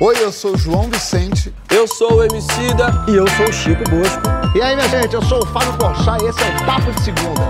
[0.00, 1.52] Oi, eu sou o João Vicente.
[1.68, 2.86] Eu sou o Emicida.
[3.08, 4.22] E eu sou o Chico Bosco.
[4.56, 7.00] E aí, minha gente, eu sou o Fábio Porchat e esse é o Papo de
[7.02, 7.40] Segunda.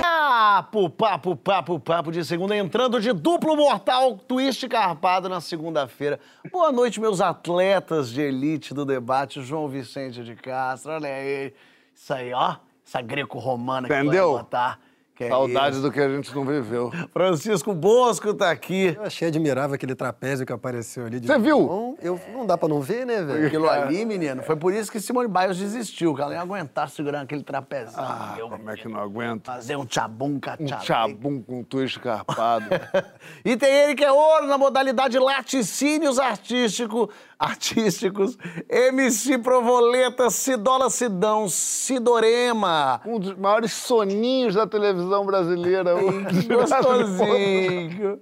[0.00, 6.18] Papo, papo, papo, papo de segunda, entrando de duplo mortal, twist carpado na segunda-feira.
[6.50, 11.52] Boa noite, meus atletas de elite do debate, João Vicente de Castro, olha aí.
[11.94, 12.56] Isso aí, ó,
[12.86, 14.32] essa greco-romana que Entendeu?
[14.32, 14.80] vai botar.
[15.22, 15.82] Que é Saudade isso.
[15.82, 16.90] do que a gente não viveu.
[17.12, 18.94] Francisco Bosco tá aqui.
[18.96, 21.20] Eu achei admirável aquele trapézio que apareceu ali.
[21.20, 21.66] de Você viu?
[21.66, 23.46] Bom, eu, não dá pra não ver, né, velho?
[23.46, 26.88] Aquilo ali, menino, foi por isso que Simone Biles desistiu, que ela não ia aguentar
[26.88, 28.00] segurando aquele trapezinho.
[28.02, 29.52] Ah, meu como é que não aguenta?
[29.52, 30.76] Fazer um tchabum Um cachá.
[30.78, 32.66] tchabum com twist carpado.
[33.44, 37.08] E tem ele que é ouro na modalidade laticínios artístico,
[37.42, 38.38] artísticos,
[38.68, 43.00] MC Provoleta, Cidola Sidão, Sidorema.
[43.04, 45.94] um dos maiores soninhos da televisão brasileira.
[46.30, 48.20] Que gostosinho.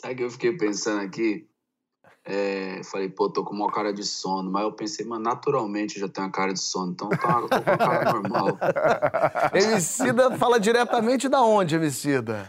[0.00, 1.46] Sabe que eu fiquei pensando aqui?
[2.24, 4.50] É, falei, pô, tô com uma cara de sono.
[4.50, 6.92] Mas eu pensei, mano, naturalmente eu já tenho uma cara de sono.
[6.92, 8.58] Então tá, eu tô com uma cara normal.
[9.54, 12.48] Emicida fala diretamente da onde, Emicida?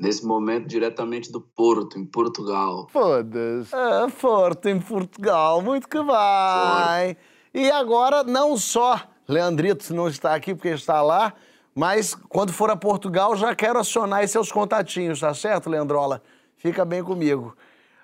[0.00, 2.88] Nesse momento, diretamente do Porto, em Portugal.
[2.90, 3.74] Foda-se.
[3.74, 7.16] É, forte em Portugal, muito que vai.
[7.52, 11.34] E agora, não só Leandrito não está aqui porque está lá,
[11.74, 16.22] mas quando for a Portugal já quero acionar esses seus contatinhos, tá certo, Leandrola?
[16.56, 17.54] Fica bem comigo.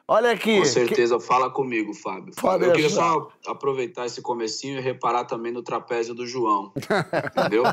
[0.09, 0.59] Olha aqui.
[0.59, 2.33] Com certeza, fala comigo, Fábio.
[2.41, 6.73] Pode eu queria só aproveitar esse comecinho e reparar também no trapézio do João.
[7.37, 7.65] Entendeu?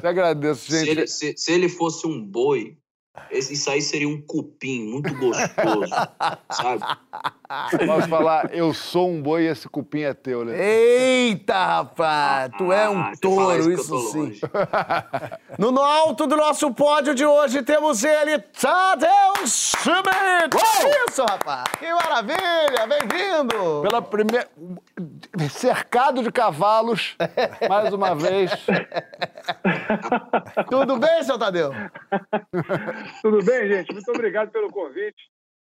[0.00, 0.90] Te agradeço, Se gente.
[0.90, 2.76] ele, se- se ele fosse um boi,
[3.30, 5.92] esse- isso aí seria um cupim muito gostoso,
[6.52, 6.82] sabe?
[7.84, 10.56] Posso falar, eu sou um boi e esse cupim é teu, né?
[10.56, 14.40] Eita, rapaz, tu é um Ah, touro, isso tô sim.
[15.58, 19.10] no alto do nosso pódio de hoje temos ele, Tadeu
[19.46, 20.56] Schmidt!
[21.08, 21.64] Isso, rapaz!
[21.76, 22.86] Que maravilha!
[22.86, 23.82] Bem-vindo!
[23.82, 24.48] Pela primeira.
[25.50, 27.16] Cercado de cavalos,
[27.68, 28.52] mais uma vez.
[30.68, 31.72] Tudo bem, seu Tadeu?
[33.22, 33.92] Tudo bem, gente?
[33.92, 35.28] Muito obrigado pelo convite.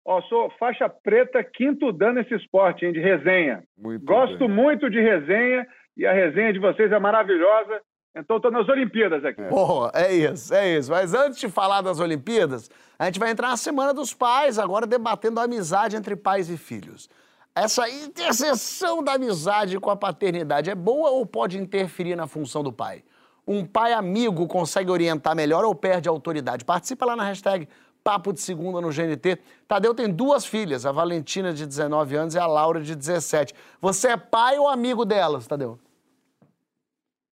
[0.06, 3.64] Ó, sou faixa preta, quinto dan nesse esporte, hein, de resenha.
[3.78, 4.50] Muito Gosto bem.
[4.50, 5.66] muito de resenha
[5.96, 7.81] e a resenha de vocês é maravilhosa.
[8.16, 9.41] Então, estou nas Olimpíadas aqui.
[9.44, 10.91] Boa, é isso, é isso.
[10.91, 12.69] Mas antes de falar das Olimpíadas,
[13.00, 16.58] a gente vai entrar na Semana dos Pais, agora debatendo a amizade entre pais e
[16.58, 17.09] filhos.
[17.56, 22.74] Essa interseção da amizade com a paternidade é boa ou pode interferir na função do
[22.74, 23.03] pai?
[23.47, 26.66] Um pai amigo consegue orientar melhor ou perde a autoridade?
[26.66, 27.68] Participa lá na hashtag
[28.03, 29.40] Papo de Segunda no GNT.
[29.68, 33.53] Tadeu tem duas filhas, a Valentina de 19 anos e a Laura de 17.
[33.80, 35.80] Você é pai ou amigo delas, Tadeu?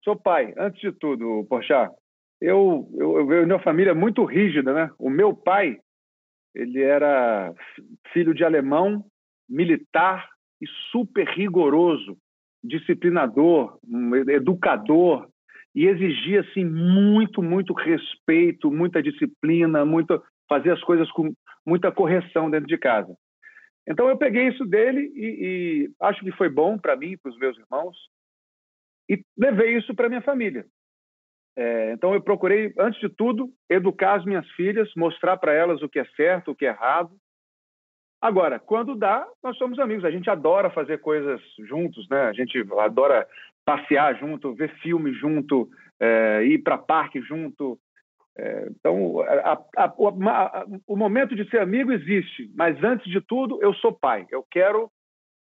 [0.03, 1.91] Sou pai, antes de tudo, Porchat.
[2.39, 4.89] Eu, eu, eu de uma família muito rígida, né?
[4.97, 5.77] O meu pai,
[6.55, 9.05] ele era fi- filho de alemão,
[9.47, 10.27] militar
[10.59, 12.17] e super rigoroso,
[12.63, 13.77] disciplinador,
[14.29, 15.27] educador
[15.75, 20.21] e exigia assim muito, muito respeito, muita disciplina, muito
[20.51, 21.33] fazer as coisas com
[21.65, 23.15] muita correção dentro de casa.
[23.87, 27.37] Então eu peguei isso dele e, e acho que foi bom para mim, para os
[27.37, 27.95] meus irmãos
[29.09, 30.65] e levei isso para minha família.
[31.57, 35.87] É, então eu procurei, antes de tudo, educar as minhas filhas, mostrar para elas o
[35.87, 37.15] que é certo, o que é errado.
[38.21, 40.03] Agora, quando dá, nós somos amigos.
[40.03, 42.23] A gente adora fazer coisas juntos, né?
[42.23, 43.25] A gente adora
[43.65, 47.79] passear junto, ver filme junto, é, ir para parque junto.
[48.43, 53.21] É, então, a- a- o- a- o momento de ser amigo existe, mas antes de
[53.21, 54.25] tudo, eu sou pai.
[54.31, 54.89] Eu quero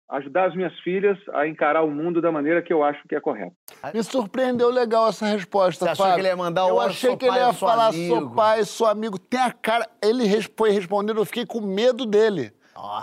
[0.10, 3.20] ajudar as minhas filhas a encarar o mundo da maneira que eu acho que é
[3.20, 3.52] correta.
[3.94, 6.16] Me surpreendeu legal essa resposta, Você achou Fábio.
[6.16, 7.88] que ele ia mandar Eu o achei sou que ele pai, ia eu sou falar
[7.88, 8.16] amigo.
[8.16, 9.20] sou pai, sou amigo.
[9.20, 9.86] Tem a cara...
[10.02, 10.24] Ele
[10.58, 12.54] foi respondendo, eu fiquei com medo dele.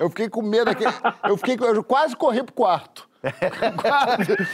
[0.01, 0.71] Eu fiquei com medo.
[0.71, 0.85] Aqui.
[1.29, 3.07] Eu, fiquei, eu quase corri pro quarto.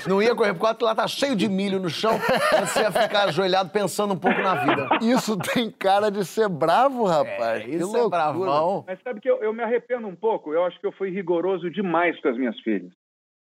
[0.08, 2.12] Não ia correr pro quarto, lá tá cheio de milho no chão.
[2.60, 4.88] Você ia ficar ajoelhado pensando um pouco na vida.
[5.02, 7.64] Isso tem cara de ser bravo, rapaz.
[7.64, 8.04] que Isso loucura.
[8.04, 8.84] é bravão.
[8.86, 10.52] Mas sabe que eu, eu me arrependo um pouco.
[10.52, 12.92] Eu acho que eu fui rigoroso demais com as minhas filhas.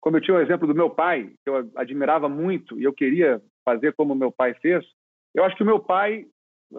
[0.02, 3.42] Como eu tinha o exemplo do meu pai, que eu admirava muito e eu queria
[3.64, 4.86] fazer como meu pai fez,
[5.34, 6.26] eu acho que o meu pai,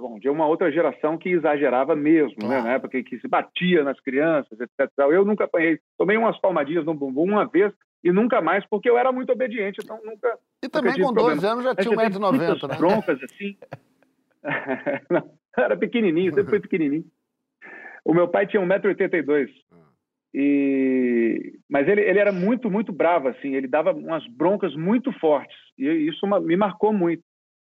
[0.00, 2.48] bom, de uma outra geração que exagerava mesmo, né?
[2.48, 2.64] Claro.
[2.64, 4.90] Na época que se batia nas crianças, etc.
[4.98, 5.78] Eu nunca apanhei.
[5.98, 7.72] Tomei umas palmadinhas no bumbum uma vez
[8.04, 10.38] e nunca mais, porque eu era muito obediente, então nunca.
[10.62, 11.52] E também tive com 12 problema.
[11.52, 12.76] anos já tinha eu tenho 1,90m, muitas né?
[12.76, 13.56] broncas assim.
[15.10, 17.04] Não, era pequenininho, sempre foi pequenininho.
[18.04, 19.48] O meu pai tinha 1,82m.
[20.32, 21.58] E...
[21.68, 23.54] Mas ele, ele era muito, muito bravo, assim.
[23.54, 25.56] Ele dava umas broncas muito fortes.
[25.78, 27.22] E isso me marcou muito.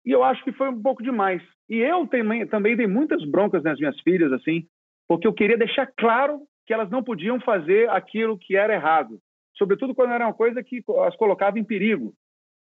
[0.07, 1.43] E eu acho que foi um pouco demais.
[1.69, 4.65] E eu também, também dei muitas broncas nas minhas filhas, assim,
[5.09, 9.19] porque eu queria deixar claro que elas não podiam fazer aquilo que era errado,
[9.57, 12.15] sobretudo quando era uma coisa que as colocava em perigo.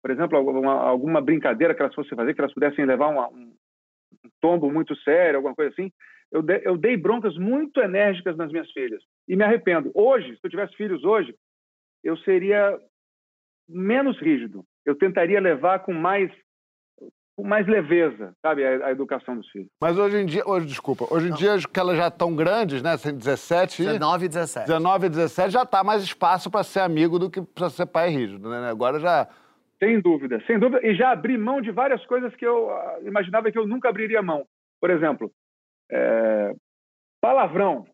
[0.02, 3.54] Por exemplo, alguma, alguma brincadeira que elas fossem fazer, que elas pudessem levar uma, um,
[4.24, 5.92] um tombo muito sério, alguma coisa assim.
[6.32, 9.92] Eu, de, eu dei broncas muito enérgicas nas minhas filhas e me arrependo.
[9.94, 11.34] Hoje, se eu tivesse filhos hoje,
[12.04, 12.78] eu seria
[13.68, 14.64] menos rígido.
[14.86, 16.32] Eu tentaria levar com mais
[17.36, 19.68] com mais leveza, sabe, a, a, educação dos filhos.
[19.82, 21.38] Mas hoje em dia, hoje, desculpa, hoje em Não.
[21.38, 24.68] dia que elas já estão grandes, né, 17 19 e 17.
[24.68, 28.10] 19 e 17 já tá mais espaço para ser amigo do que para ser pai
[28.10, 28.70] rígido, né?
[28.70, 29.28] Agora já
[29.84, 33.52] sem dúvida, sem dúvida, e já abri mão de várias coisas que eu ah, imaginava
[33.52, 34.46] que eu nunca abriria mão.
[34.80, 35.30] Por exemplo,
[35.92, 36.54] é...
[37.22, 37.86] palavrão.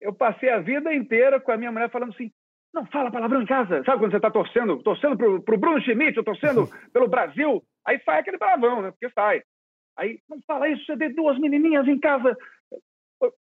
[0.00, 2.30] Eu passei a vida inteira com a minha mulher falando assim:
[2.74, 3.82] não fala palavrão em casa.
[3.84, 8.00] Sabe quando você está torcendo, torcendo pro, pro Bruno Schmidt, ou torcendo pelo Brasil, aí
[8.04, 8.90] sai aquele palavrão, né?
[8.90, 9.42] Porque sai.
[9.96, 12.36] Aí, não fala isso, você tem duas menininhas em casa.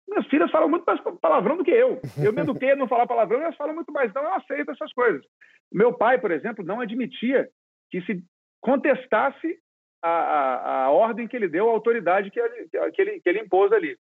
[0.09, 2.01] Minhas filhas falam muito mais palavrão do que eu.
[2.23, 4.11] Eu me eduquei a não falar palavrão e elas falam muito mais.
[4.11, 5.25] Então eu aceito essas coisas.
[5.73, 7.49] Meu pai, por exemplo, não admitia
[7.91, 8.21] que se
[8.61, 9.59] contestasse
[10.03, 13.41] a, a, a ordem que ele deu, a autoridade que ele, que ele, que ele
[13.41, 13.97] impôs ali.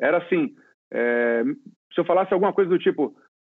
[0.00, 0.54] Era assim,
[0.92, 1.42] é,
[1.92, 3.16] se eu falasse alguma coisa do tipo,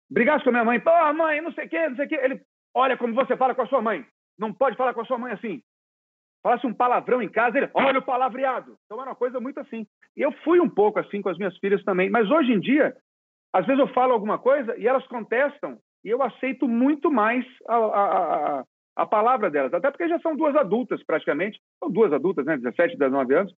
[0.10, 2.20] brigasse com a minha mãe, pô, mãe, não sei o quê, não sei o quê.
[2.22, 2.42] Ele,
[2.74, 4.06] olha como você fala com a sua mãe.
[4.38, 5.62] Não pode falar com a sua mãe assim.
[6.44, 8.76] Falasse um palavrão em casa, ele, olha o palavreado.
[8.86, 9.86] Então era uma coisa muito assim.
[10.18, 12.10] E eu fui um pouco assim com as minhas filhas também.
[12.10, 12.96] Mas hoje em dia,
[13.54, 17.76] às vezes eu falo alguma coisa e elas contestam e eu aceito muito mais a,
[17.76, 18.06] a,
[18.60, 18.64] a,
[18.98, 19.74] a palavra delas.
[19.74, 21.60] Até porque já são duas adultas praticamente.
[21.80, 22.58] São duas adultas, né?
[22.58, 23.54] 17, 19 anos.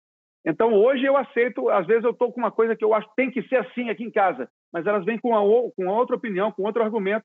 [0.44, 3.14] Então hoje eu aceito, às vezes eu estou com uma coisa que eu acho que
[3.14, 6.50] tem que ser assim aqui em casa mas elas vêm com, a, com outra opinião,
[6.50, 7.24] com outro argumento.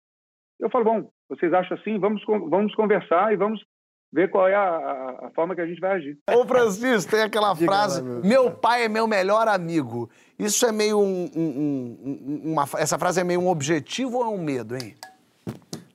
[0.60, 1.98] Eu falo, bom, vocês acham assim?
[1.98, 3.64] Vamos, vamos conversar e vamos
[4.12, 6.18] ver qual é a, a, forma que a gente vai agir.
[6.30, 10.10] Ô, Francisco, tem aquela frase: meu pai é meu melhor amigo.
[10.38, 14.28] Isso é meio um, um, um, uma, essa frase é meio um objetivo ou é
[14.28, 14.96] um medo, hein?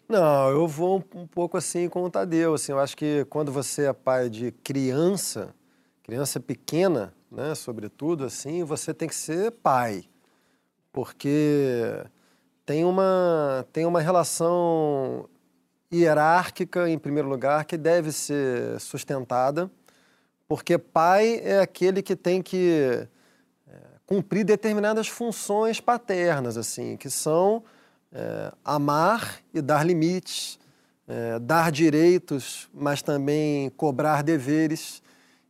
[0.08, 2.54] Não, eu vou um, um pouco assim com o Tadeu.
[2.54, 5.54] Assim, eu acho que quando você é pai de criança,
[6.02, 10.04] criança pequena, né, sobretudo, assim, você tem que ser pai
[10.92, 12.04] porque
[12.66, 15.28] tem uma, tem uma relação
[15.92, 19.70] hierárquica, em primeiro lugar, que deve ser sustentada,
[20.48, 23.06] porque pai é aquele que tem que
[23.68, 23.74] é,
[24.06, 27.62] cumprir determinadas funções paternas, assim, que são
[28.12, 30.58] é, amar e dar limites,
[31.06, 35.02] é, dar direitos, mas também cobrar deveres.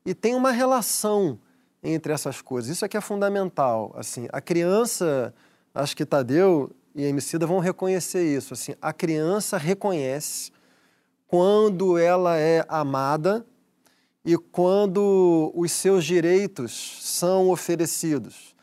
[0.05, 1.39] E tem uma relação
[1.83, 2.71] entre essas coisas.
[2.71, 3.93] Isso é, é fundamental.
[3.97, 5.35] Assim, a criança,
[5.75, 8.55] acho que Tadeu e Emicida vão reconhecer isso.
[8.55, 10.51] Assim, a criança reconhece
[11.27, 13.47] quando ela é amada
[14.25, 18.55] e quando os seus direitos são oferecidos.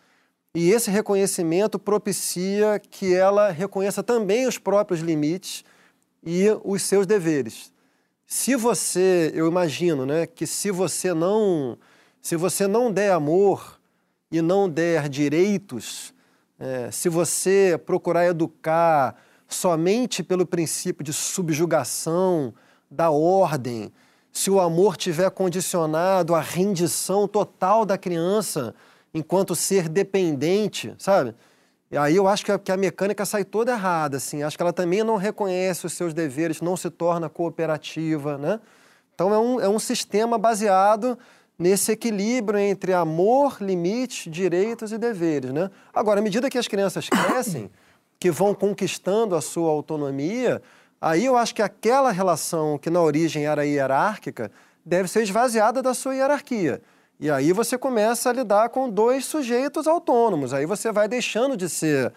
[0.54, 5.64] E esse reconhecimento propicia que ela reconheça também os próprios limites
[6.24, 7.72] e os seus deveres.
[8.26, 11.78] Se você, eu imagino, né, que se você não
[12.22, 13.80] se você não der amor
[14.32, 16.14] e não der direitos,
[16.60, 19.16] é, se você procurar educar
[19.48, 22.54] somente pelo princípio de subjugação,
[22.90, 23.92] da ordem,
[24.32, 28.74] se o amor tiver condicionado à rendição total da criança
[29.14, 31.36] enquanto ser dependente, sabe?
[31.92, 34.44] E aí eu acho que a, que a mecânica sai toda errada, assim.
[34.44, 38.60] Acho que ela também não reconhece os seus deveres, não se torna cooperativa, né?
[39.16, 41.18] Então é um, é um sistema baseado
[41.60, 45.52] nesse equilíbrio entre amor, limite, direitos e deveres.
[45.52, 45.70] Né?
[45.94, 47.70] Agora, à medida que as crianças crescem,
[48.18, 50.62] que vão conquistando a sua autonomia,
[51.00, 54.50] aí eu acho que aquela relação que na origem era hierárquica
[54.86, 56.82] deve ser esvaziada da sua hierarquia.
[57.20, 60.54] E aí você começa a lidar com dois sujeitos autônomos.
[60.54, 62.14] Aí você vai deixando de ser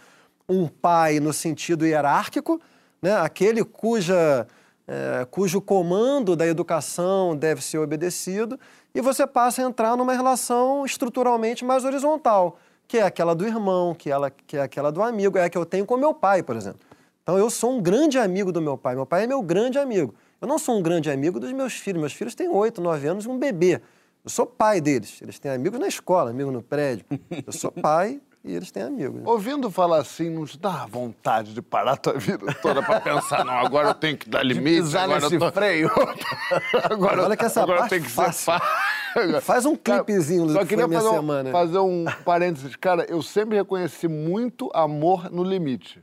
[0.49, 2.61] um pai no sentido hierárquico,
[3.01, 3.17] né?
[3.17, 4.47] aquele cuja,
[4.87, 8.59] é, cujo comando da educação deve ser obedecido,
[8.95, 13.95] e você passa a entrar numa relação estruturalmente mais horizontal, que é aquela do irmão,
[13.95, 16.43] que, ela, que é aquela do amigo, é a que eu tenho com meu pai,
[16.43, 16.81] por exemplo.
[17.23, 20.15] Então eu sou um grande amigo do meu pai, meu pai é meu grande amigo.
[20.41, 23.25] Eu não sou um grande amigo dos meus filhos, meus filhos têm oito, nove anos
[23.25, 23.81] e um bebê.
[24.25, 27.05] Eu sou pai deles, eles têm amigos na escola, amigos no prédio.
[27.47, 29.23] Eu sou pai e eles têm amigos.
[29.25, 33.45] Ouvindo falar assim, não te dá vontade de parar a tua vida toda pra pensar,
[33.45, 35.53] não, agora eu tenho que dar limite, de pisar agora nesse tô...
[35.53, 35.91] freio.
[36.91, 38.53] agora, Olha que essa agora parte tem que fácil.
[38.53, 41.51] ser Faz um clipezinho Só queria fazer um, semana.
[41.51, 42.75] fazer um parênteses.
[42.77, 46.03] Cara, eu sempre reconheci muito amor no limite.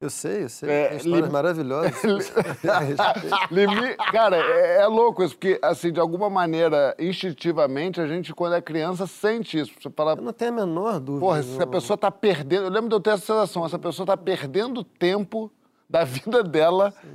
[0.00, 0.70] Eu sei, eu sei.
[0.70, 1.32] É, histórias lim...
[1.32, 1.92] maravilhosas.
[3.52, 3.96] Limi...
[4.10, 8.62] Cara, é, é, louco isso, porque, assim, de alguma maneira, instintivamente, a gente, quando é
[8.62, 9.72] criança, sente isso.
[9.78, 10.12] Você fala...
[10.12, 11.20] Eu não tenho a menor dúvida.
[11.20, 12.64] Porra, se a pessoa tá perdendo...
[12.64, 15.52] Eu lembro de eu ter essa sensação, essa pessoa tá perdendo tempo
[15.88, 17.08] da vida dela Sim.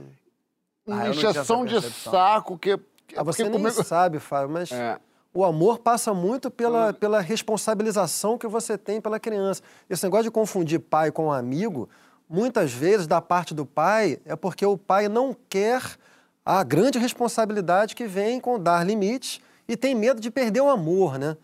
[0.86, 2.80] uma ah, injeção de saco que...
[3.18, 3.72] Ah, você nem comigo...
[3.84, 4.72] sabe, Fábio, mas...
[4.72, 5.00] É.
[5.34, 9.62] O amor passa muito pela, pela responsabilização que você tem pela criança.
[9.90, 11.90] Esse negócio de confundir pai com amigo
[12.30, 15.82] muitas vezes, da parte do pai, é porque o pai não quer
[16.46, 21.18] a grande responsabilidade que vem com dar limites e tem medo de perder o amor,
[21.18, 21.36] né?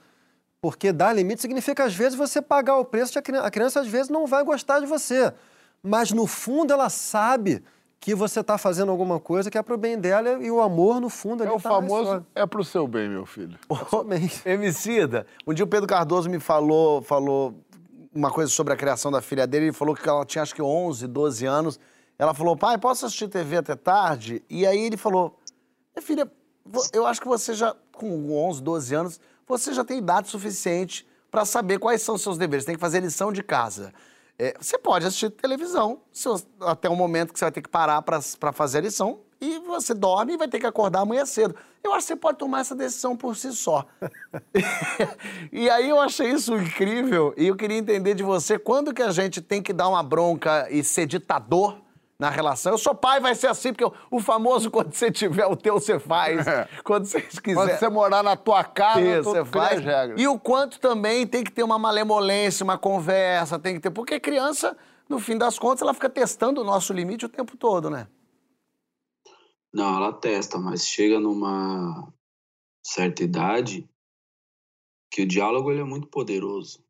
[0.61, 3.79] Porque dar limite significa, às vezes, você pagar o preço de a criança, a criança,
[3.79, 5.33] às vezes, não vai gostar de você.
[5.81, 7.63] Mas, no fundo, ela sabe
[7.99, 11.01] que você está fazendo alguma coisa que é para o bem dela e o amor,
[11.01, 13.57] no fundo, ali É o tá famoso, é para o seu bem, meu filho.
[14.45, 17.55] Emicida, um dia o Pedro Cardoso me falou, falou
[18.13, 20.61] uma coisa sobre a criação da filha dele, ele falou que ela tinha acho que
[20.61, 21.79] 11, 12 anos.
[22.19, 24.43] Ela falou, pai, posso assistir TV até tarde?
[24.49, 25.39] E aí ele falou,
[25.95, 26.31] minha filha,
[26.93, 31.45] eu acho que você já, com 11, 12 anos, você já tem idade suficiente para
[31.45, 32.65] saber quais são seus deveres.
[32.65, 33.93] Tem que fazer lição de casa.
[34.37, 36.01] É, você pode assistir televisão
[36.61, 39.93] até o momento que você vai ter que parar para fazer a lição e você
[39.93, 41.55] dorme e vai ter que acordar amanhã cedo.
[41.83, 43.85] Eu acho que você pode tomar essa decisão por si só.
[45.51, 49.11] e aí eu achei isso incrível e eu queria entender de você quando que a
[49.11, 51.81] gente tem que dar uma bronca e ser ditador
[52.21, 52.73] na relação.
[52.73, 55.99] Eu sou pai, vai ser assim, porque o famoso quando você tiver o teu, você
[55.99, 56.45] faz.
[56.45, 56.69] É.
[56.83, 57.55] Quando você quiser.
[57.55, 59.81] Quando você morar na tua casa, Isso, você faz.
[60.15, 63.89] E o quanto também tem que ter uma malemolência, uma conversa, tem que ter.
[63.89, 64.77] Porque criança,
[65.09, 68.07] no fim das contas, ela fica testando o nosso limite o tempo todo, né?
[69.73, 72.07] Não, ela testa, mas chega numa
[72.85, 73.89] certa idade
[75.09, 76.85] que o diálogo ele é muito poderoso,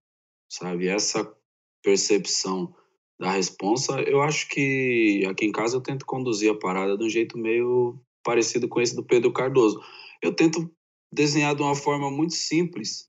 [0.52, 0.90] sabe?
[0.90, 1.34] Essa
[1.82, 2.76] percepção
[3.22, 7.10] da responsa, eu acho que aqui em casa eu tento conduzir a parada de um
[7.10, 9.80] jeito meio parecido com esse do Pedro Cardoso.
[10.24, 10.68] Eu tento
[11.14, 13.08] desenhar de uma forma muito simples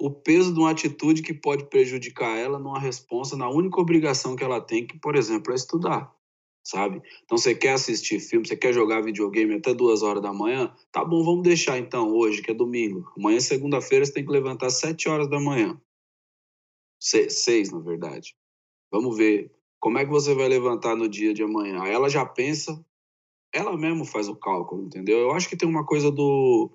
[0.00, 4.42] o peso de uma atitude que pode prejudicar ela numa resposta na única obrigação que
[4.42, 6.12] ela tem, que, por exemplo, é estudar
[6.64, 7.00] sabe?
[7.22, 11.04] Então você quer assistir filme, você quer jogar videogame até duas horas da manhã, tá
[11.04, 13.08] bom, vamos deixar então hoje, que é domingo.
[13.16, 15.80] Amanhã, segunda-feira, você tem que levantar sete horas da manhã.
[17.00, 18.34] Se, seis, na verdade.
[18.90, 21.82] Vamos ver como é que você vai levantar no dia de amanhã.
[21.82, 22.84] Aí ela já pensa,
[23.52, 25.18] ela mesmo faz o cálculo, entendeu?
[25.18, 26.70] Eu acho que tem uma coisa do,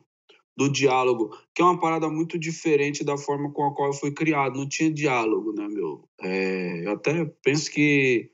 [0.56, 4.12] do diálogo, que é uma parada muito diferente da forma com a qual eu fui
[4.12, 4.58] criado.
[4.58, 6.08] Não tinha diálogo, né, meu?
[6.22, 8.32] É, eu até penso que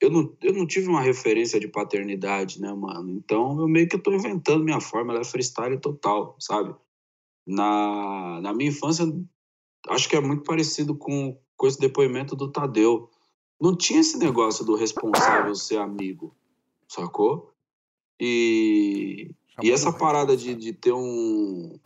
[0.00, 3.10] eu não, eu não tive uma referência de paternidade, né, mano?
[3.10, 6.74] Então eu meio que tô inventando minha forma, ela é freestyle total, sabe?
[7.46, 9.04] Na, na minha infância,
[9.90, 13.10] acho que é muito parecido com, com esse depoimento do Tadeu.
[13.60, 16.34] Não tinha esse negócio do responsável ser amigo,
[16.86, 17.52] sacou?
[18.20, 19.30] E,
[19.62, 21.78] e essa parada de, de ter um.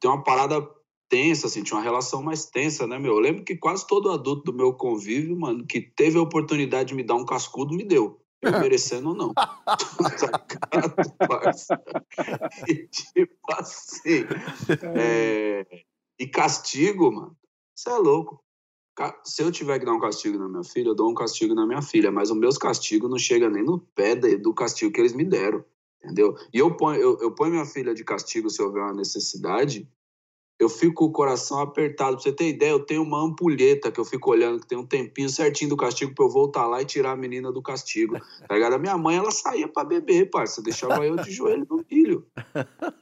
[0.00, 0.66] ter uma parada
[1.08, 3.12] tensa, assim, tinha uma relação mais tensa, né, meu?
[3.12, 6.94] Eu lembro que quase todo adulto do meu convívio, mano, que teve a oportunidade de
[6.94, 8.20] me dar um cascudo, me deu.
[8.42, 9.32] Eu merecendo ou não.
[12.68, 14.24] e, tipo assim.
[14.96, 15.64] É...
[16.18, 17.36] E castigo, mano,
[17.74, 18.42] você é louco.
[19.24, 21.66] Se eu tiver que dar um castigo na minha filha, eu dou um castigo na
[21.66, 25.12] minha filha, mas os meus castigos não chegam nem no pé do castigo que eles
[25.12, 25.64] me deram,
[26.02, 26.36] entendeu?
[26.52, 29.88] E eu ponho, eu, eu ponho minha filha de castigo se houver uma necessidade,
[30.58, 32.16] eu fico com o coração apertado.
[32.16, 34.86] Pra você ter ideia, eu tenho uma ampulheta que eu fico olhando, que tem um
[34.86, 38.18] tempinho certinho do castigo pra eu voltar lá e tirar a menina do castigo.
[38.48, 38.74] Tá ligado?
[38.74, 40.62] A minha mãe, ela saía pra beber, parça.
[40.62, 42.26] Deixava eu de joelho no milho.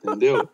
[0.02, 0.48] Entendeu?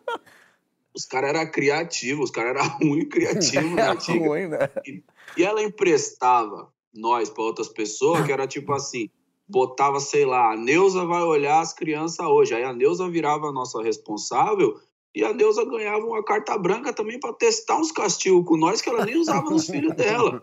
[0.95, 3.93] Os caras eram criativos, os caras eram ruins criativos, né?
[4.27, 4.69] Ruim, né?
[4.85, 5.03] E,
[5.37, 9.09] e ela emprestava nós para outras pessoas, que era tipo assim,
[9.47, 12.53] botava, sei lá, a Neuza vai olhar as crianças hoje.
[12.53, 14.79] Aí a Neuza virava a nossa responsável
[15.15, 18.89] e a Neuza ganhava uma carta branca também para testar uns castigos com nós que
[18.89, 20.41] ela nem usava nos filhos dela.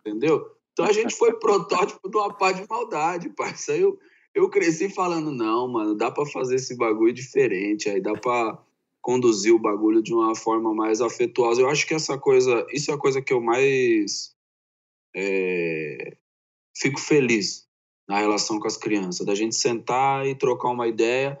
[0.00, 0.50] Entendeu?
[0.72, 3.76] Então a gente foi protótipo de uma pá de maldade, parça.
[3.76, 3.98] Eu,
[4.34, 8.58] eu cresci falando, não, mano, dá para fazer esse bagulho diferente, aí dá para
[9.06, 11.60] conduzir o bagulho de uma forma mais afetuosa.
[11.60, 14.34] Eu acho que essa coisa, isso é a coisa que eu mais
[15.14, 16.16] é,
[16.76, 17.68] fico feliz
[18.08, 21.38] na relação com as crianças, da gente sentar e trocar uma ideia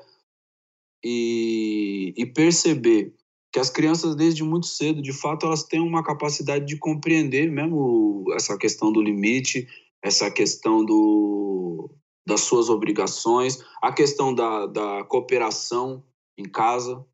[1.04, 3.12] e, e perceber
[3.52, 8.26] que as crianças desde muito cedo, de fato, elas têm uma capacidade de compreender mesmo
[8.34, 9.66] essa questão do limite,
[10.00, 11.90] essa questão do,
[12.24, 16.04] das suas obrigações, a questão da, da cooperação
[16.38, 17.04] em casa,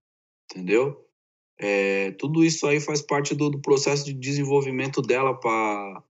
[0.53, 1.05] entendeu?
[1.59, 6.03] É, tudo isso aí faz parte do, do processo de desenvolvimento dela para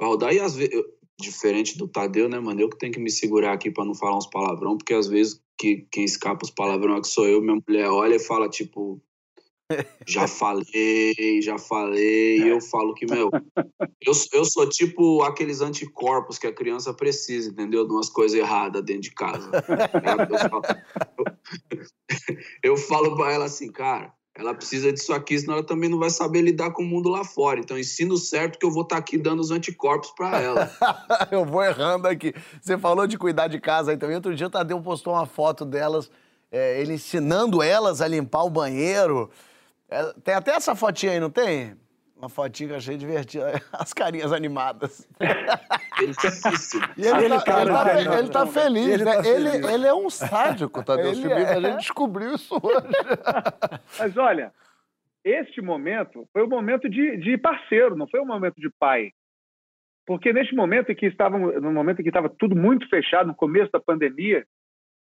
[0.00, 0.32] rodar.
[0.32, 0.74] E às vezes,
[1.20, 2.60] diferente do Tadeu, né, mano?
[2.60, 5.42] Eu que tenho que me segurar aqui para não falar uns palavrão, porque às vezes
[5.58, 9.02] que, quem escapa os palavrão é que sou eu, minha mulher olha e fala, tipo,
[10.06, 13.30] já falei, já falei, eu falo que, meu,
[14.00, 17.86] eu, eu sou tipo aqueles anticorpos que a criança precisa, entendeu?
[17.86, 19.50] De umas coisas erradas dentro de casa.
[20.22, 20.62] Eu falo,
[22.62, 26.10] eu, falo pra ela assim, cara, ela precisa disso aqui, senão ela também não vai
[26.10, 27.60] saber lidar com o mundo lá fora.
[27.60, 30.70] Então, ensino certo que eu vou estar tá aqui dando os anticorpos para ela.
[31.30, 32.32] eu vou errando aqui.
[32.62, 34.16] Você falou de cuidar de casa aí também.
[34.16, 36.10] Outro dia o Tadeu postou uma foto delas,
[36.50, 39.28] é, ele ensinando elas a limpar o banheiro.
[39.90, 41.76] É, tem até essa fotinha aí, não tem?
[42.16, 43.52] Uma fotinha que eu achei divertida.
[43.72, 45.08] As carinhas animadas.
[46.96, 49.16] e ele, ele, tá, cara, ele, tá, ele, ele tá feliz, ele né?
[49.16, 49.68] Tá ele, feliz.
[49.68, 51.32] ele é um sádico, Tadeu Schmidt.
[51.32, 51.54] É.
[51.54, 52.86] A gente descobriu isso hoje.
[53.98, 54.52] Mas olha,
[55.24, 59.12] este momento foi o um momento de, de parceiro, não foi um momento de pai.
[60.04, 63.34] Porque neste momento em que estavam, no momento em que estava tudo muito fechado, no
[63.34, 64.44] começo da pandemia,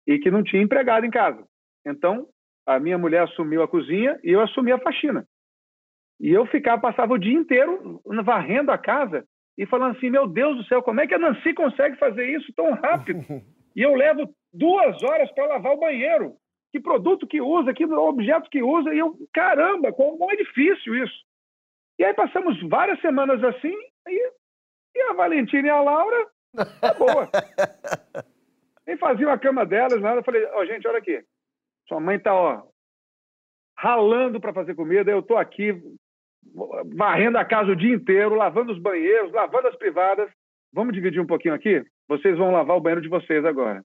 [0.07, 1.43] e que não tinha empregado em casa.
[1.87, 2.29] Então,
[2.67, 5.26] a minha mulher assumiu a cozinha e eu assumi a faxina.
[6.21, 9.25] E eu ficava, passava o dia inteiro varrendo a casa
[9.57, 12.52] e falando assim: meu Deus do céu, como é que a Nancy consegue fazer isso
[12.55, 13.21] tão rápido?
[13.76, 16.35] E eu levo duas horas para lavar o banheiro.
[16.73, 18.93] Que produto que usa, que objeto que usa.
[18.93, 21.14] E eu, caramba, como é difícil isso.
[21.97, 23.75] E aí passamos várias semanas assim,
[24.09, 24.33] e,
[24.97, 26.26] e a Valentina e a Laura,
[26.81, 27.31] tá boa.
[28.85, 30.19] Nem faziam a cama delas, nada.
[30.19, 31.23] Eu falei: ó, oh, gente, olha aqui.
[31.90, 32.62] Sua mãe tá, ó,
[33.76, 35.75] ralando para fazer comida, eu tô aqui
[36.94, 40.30] varrendo a casa o dia inteiro, lavando os banheiros, lavando as privadas.
[40.73, 41.85] Vamos dividir um pouquinho aqui?
[42.09, 43.82] Vocês vão lavar o banheiro de vocês agora.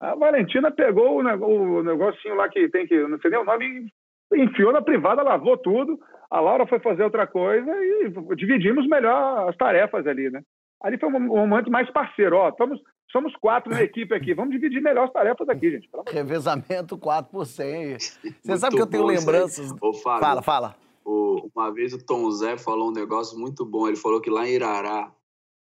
[0.00, 3.92] A Valentina pegou o, negocinho lá que tem que, não sei nem o nome,
[4.32, 5.98] enfiou na privada, lavou tudo.
[6.30, 10.40] A Laura foi fazer outra coisa e dividimos melhor as tarefas ali, né?
[10.82, 12.36] Ali foi um momento mais parceiro.
[12.36, 12.80] Ó, estamos,
[13.10, 15.88] somos quatro na equipe aqui, vamos dividir melhor as tarefas aqui, gente.
[16.10, 17.98] Revezamento 4 por 100.
[17.98, 19.72] Você sabe que eu tenho lembranças.
[19.80, 20.76] Ô, Fábio, fala, fala.
[21.04, 23.86] O, uma vez o Tom Zé falou um negócio muito bom.
[23.86, 25.12] Ele falou que lá em Irará,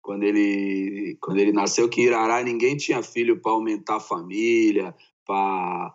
[0.00, 4.94] quando ele, quando ele nasceu, que em Irará ninguém tinha filho para aumentar a família,
[5.26, 5.94] para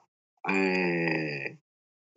[0.50, 1.56] é,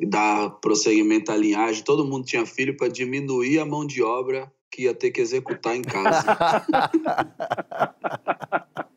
[0.09, 1.85] dar prosseguimento à linhagem.
[1.85, 5.77] Todo mundo tinha filho para diminuir a mão de obra que ia ter que executar
[5.77, 6.25] em casa.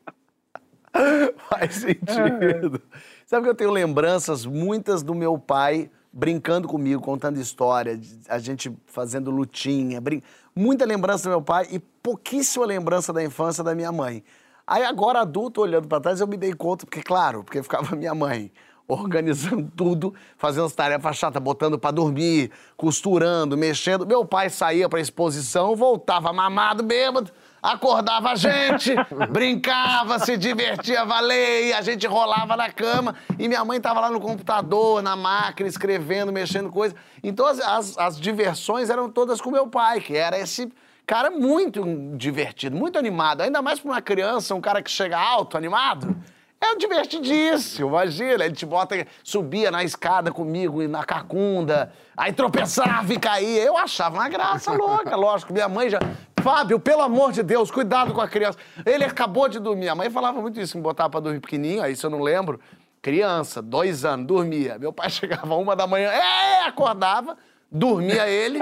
[1.50, 2.80] Faz sentido.
[3.26, 8.72] Sabe que eu tenho lembranças muitas do meu pai brincando comigo, contando história, a gente
[8.86, 10.22] fazendo lutinha, brin...
[10.54, 14.22] muita lembrança do meu pai e pouquíssima lembrança da infância da minha mãe.
[14.64, 18.14] Aí agora adulto olhando para trás eu me dei conta, porque claro, porque ficava minha
[18.14, 18.52] mãe
[18.86, 24.06] organizando tudo, fazendo as tarefas chatas, botando para dormir, costurando, mexendo.
[24.06, 27.32] Meu pai saía para exposição, voltava mamado, bêbado,
[27.64, 28.94] acordava a gente,
[29.30, 34.20] brincava, se divertia, valer, a gente rolava na cama e minha mãe estava lá no
[34.20, 36.94] computador, na máquina, escrevendo, mexendo coisa.
[37.22, 40.70] Então as, as, as diversões eram todas com meu pai, que era esse
[41.06, 41.82] cara muito
[42.16, 46.14] divertido, muito animado, ainda mais para uma criança, um cara que chega alto, animado.
[46.60, 48.44] É divertidíssimo, imagina.
[48.44, 53.62] Ele te bota, subia na escada comigo e na cacunda, aí tropeçava e caía.
[53.62, 55.52] Eu achava uma graça louca, lógico.
[55.52, 55.98] Minha mãe já.
[56.42, 58.58] Fábio, pelo amor de Deus, cuidado com a criança.
[58.84, 59.88] Ele acabou de dormir.
[59.88, 62.60] A mãe falava muito isso, me botava pra dormir pequenininho, aí isso eu não lembro.
[63.00, 64.78] Criança, dois anos, dormia.
[64.78, 67.36] Meu pai chegava uma da manhã, é, acordava,
[67.70, 68.58] dormia ele,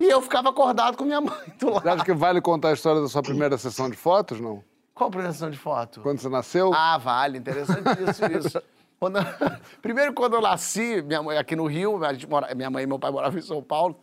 [0.00, 1.82] e eu ficava acordado com minha mãe do lado.
[1.82, 4.62] Você acha que vale contar a história da sua primeira sessão de fotos, não?
[5.02, 6.00] Qual apresentação de foto?
[6.00, 6.72] Quando você nasceu?
[6.72, 8.24] Ah, vale, interessante isso.
[8.38, 8.62] isso.
[9.00, 9.18] Quando...
[9.82, 12.54] Primeiro, quando eu nasci, minha mãe aqui no Rio, mora...
[12.54, 13.98] minha mãe e meu pai moravam em São Paulo,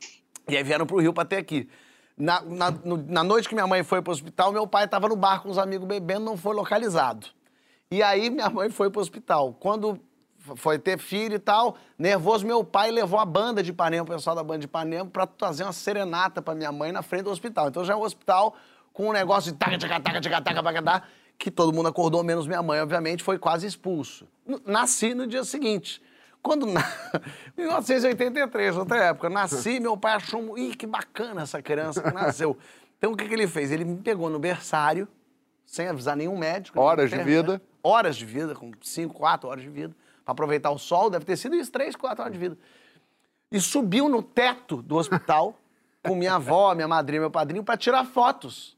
[0.45, 1.69] e aí vieram pro Rio para ter aqui.
[2.17, 5.15] Na, na, no, na, noite que minha mãe foi pro hospital, meu pai estava no
[5.15, 7.27] bar com os amigos bebendo, não foi localizado.
[7.89, 9.53] E aí minha mãe foi pro hospital.
[9.53, 10.01] Quando
[10.57, 14.35] foi ter filho e tal, nervoso, meu pai levou a banda de Ipanema, o pessoal
[14.35, 17.69] da banda de Ipanema, para fazer uma serenata para minha mãe na frente do hospital.
[17.69, 18.53] Então já é um hospital
[18.99, 21.07] com um negócio de taca, taca, taca, taca, taca, taca, taca,
[21.37, 24.27] que todo mundo acordou, menos minha mãe, obviamente, foi quase expulso.
[24.65, 26.01] Nasci no dia seguinte.
[26.41, 26.81] Quando, na...
[27.55, 32.57] 1983, outra época, nasci, meu pai achou, ih, que bacana essa criança que nasceu.
[32.97, 33.71] Então, o que, que ele fez?
[33.71, 35.07] Ele me pegou no berçário,
[35.65, 36.77] sem avisar nenhum médico.
[36.77, 37.61] Horas de vida.
[37.81, 39.95] Horas de vida, com 5, 4 horas de vida.
[40.25, 42.57] Para aproveitar o sol, deve ter sido isso, 3, 4 horas de vida.
[43.49, 45.57] E subiu no teto do hospital
[46.03, 48.77] com minha avó, minha madrinha, meu padrinho, para tirar fotos.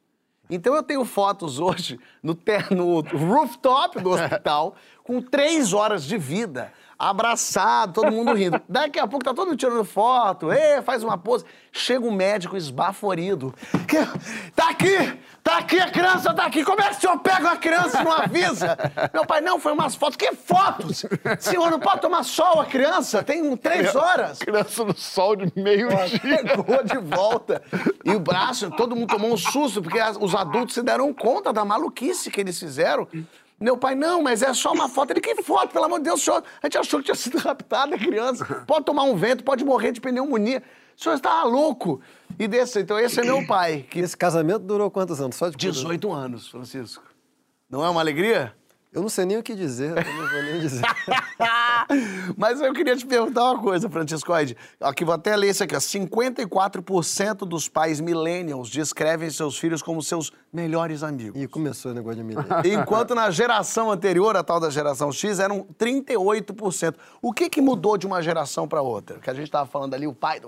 [0.51, 2.37] Então eu tenho fotos hoje no,
[2.75, 6.73] no rooftop do hospital com três horas de vida.
[7.09, 8.61] Abraçado, todo mundo rindo.
[8.69, 11.43] Daqui a pouco tá todo mundo tirando foto, Ê, faz uma pose.
[11.71, 13.53] Chega um médico esbaforido.
[13.87, 13.97] Que,
[14.55, 15.19] tá aqui!
[15.43, 16.63] Tá aqui a criança, tá aqui.
[16.63, 18.77] Como é que o senhor pega uma criança e não avisa?
[19.11, 20.15] Meu pai, não, foi umas fotos.
[20.15, 21.03] Que fotos?
[21.39, 23.23] Senhor, não pode tomar sol a criança?
[23.23, 24.37] Tem três horas.
[24.37, 26.43] Criança no sol de meio-dia.
[26.43, 27.61] Pegou de volta.
[28.05, 31.65] E o braço, todo mundo tomou um susto, porque os adultos se deram conta da
[31.65, 33.07] maluquice que eles fizeram.
[33.61, 35.11] Meu pai, não, mas é só uma foto.
[35.11, 35.71] Ele, que foto?
[35.71, 36.43] Pelo amor de Deus, senhor.
[36.63, 38.43] A gente achou que tinha sido raptada a criança.
[38.65, 40.63] Pode tomar um vento, pode morrer de pneumonia.
[40.97, 42.01] O senhor está louco.
[42.39, 45.35] E desse, então esse é meu pai, que Esse casamento durou quantos anos?
[45.35, 47.03] Só de 18 anos, Francisco.
[47.69, 48.55] Não é uma alegria?
[48.93, 50.81] Eu não sei nem o que dizer, eu não vou nem dizer.
[52.37, 54.57] Mas eu queria te perguntar uma coisa, Franciscoide.
[54.81, 55.73] Aqui, vou até ler isso aqui.
[55.73, 55.79] Ó.
[55.79, 61.41] 54% dos pais millennials descrevem seus filhos como seus melhores amigos.
[61.41, 62.49] Ih, começou o negócio de milênio.
[62.81, 66.95] Enquanto na geração anterior, a tal da geração X, eram 38%.
[67.21, 69.19] O que, que mudou de uma geração para outra?
[69.19, 70.41] Que a gente estava falando ali, o pai...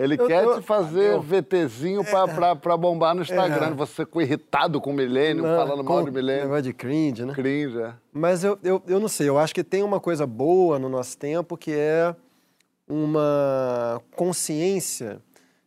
[0.00, 3.74] Ele Eu- quer eu- te fazer VTzinho pra, pra, pra bombar no Instagram.
[3.74, 6.44] Você ficou irritado com o milênio, falando mal com de milênio.
[6.44, 7.34] Negócio de cringe, né?
[7.34, 7.92] Cringe, é.
[8.10, 11.18] Mas eu, eu, eu não sei, eu acho que tem uma coisa boa no nosso
[11.18, 12.14] tempo que é
[12.88, 15.20] uma consciência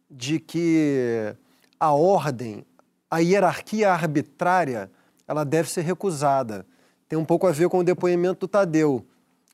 [0.09, 1.33] de que
[1.79, 2.65] a ordem,
[3.09, 4.89] a hierarquia arbitrária,
[5.27, 6.65] ela deve ser recusada.
[7.07, 9.05] Tem um pouco a ver com o depoimento do Tadeu.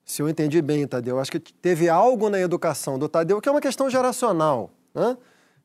[0.09, 3.51] Se eu entendi bem, Tadeu, acho que teve algo na educação do Tadeu que é
[3.51, 5.15] uma questão geracional, né?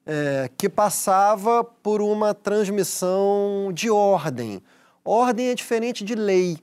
[0.05, 4.63] É, que passava por uma transmissão de ordem.
[5.03, 6.59] Ordem é diferente de lei,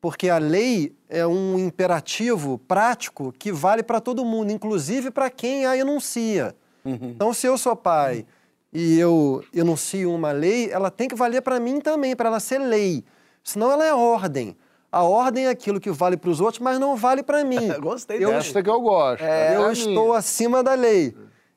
[0.00, 5.66] porque a lei é um imperativo prático que vale para todo mundo, inclusive para quem
[5.66, 6.56] a enuncia.
[7.02, 8.24] Então, se eu sou pai
[8.72, 12.60] e eu enuncio uma lei, ela tem que valer para mim também, para ela ser
[12.60, 13.04] lei.
[13.44, 14.56] Senão ela é ordem.
[14.92, 17.68] A ordem é aquilo que vale para os outros, mas não vale para mim.
[17.80, 18.48] Gostei Eu- dessa.
[18.50, 19.22] Essa que eu gosto.
[19.22, 20.18] É, eu estou minha.
[20.18, 21.14] acima da lei.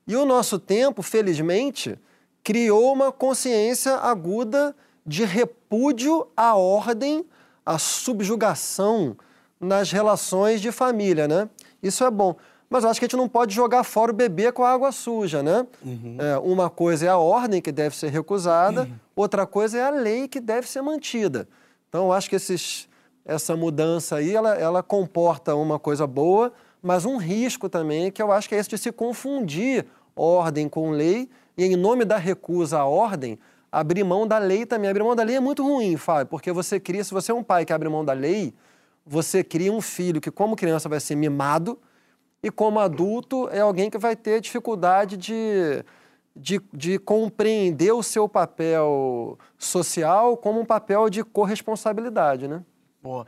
[0.08, 1.98] E o nosso tempo, felizmente,
[2.44, 7.26] criou uma consciência aguda de repúdio à ordem,
[7.66, 9.16] à subjugação
[9.60, 11.50] nas relações de família, né?
[11.82, 12.36] Isso é bom.
[12.70, 14.92] Mas eu acho que a gente não pode jogar fora o bebê com a água
[14.92, 15.66] suja, né?
[16.18, 20.28] É, uma coisa é a ordem que deve ser recusada, outra coisa é a lei
[20.28, 21.48] que deve ser mantida.
[21.88, 22.90] Então, eu acho que esses,
[23.26, 28.32] essa mudança aí, ela, ela comporta uma coisa boa, mas um risco também, que eu
[28.32, 32.80] acho que é esse de se confundir ordem com lei, e em nome da recusa
[32.80, 33.40] à ordem,
[33.72, 34.90] abrir mão da lei também.
[34.90, 37.44] Abrir mão da lei é muito ruim, Fábio, porque você cria, se você é um
[37.44, 38.54] pai que abre mão da lei,
[39.06, 41.80] você cria um filho que, como criança, vai ser mimado,
[42.42, 45.84] e como adulto, é alguém que vai ter dificuldade de,
[46.36, 52.62] de, de compreender o seu papel social como um papel de corresponsabilidade, né?
[53.04, 53.26] Pô,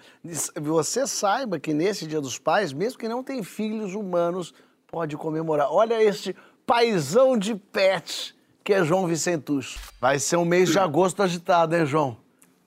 [0.62, 4.54] você saiba que nesse Dia dos Pais, mesmo que não tem filhos humanos,
[4.88, 5.68] pode comemorar.
[5.70, 6.34] Olha este
[6.66, 8.34] paizão de pet,
[8.64, 9.78] que é João Vicentucho.
[10.00, 12.16] Vai ser um mês de agosto agitado, hein, João?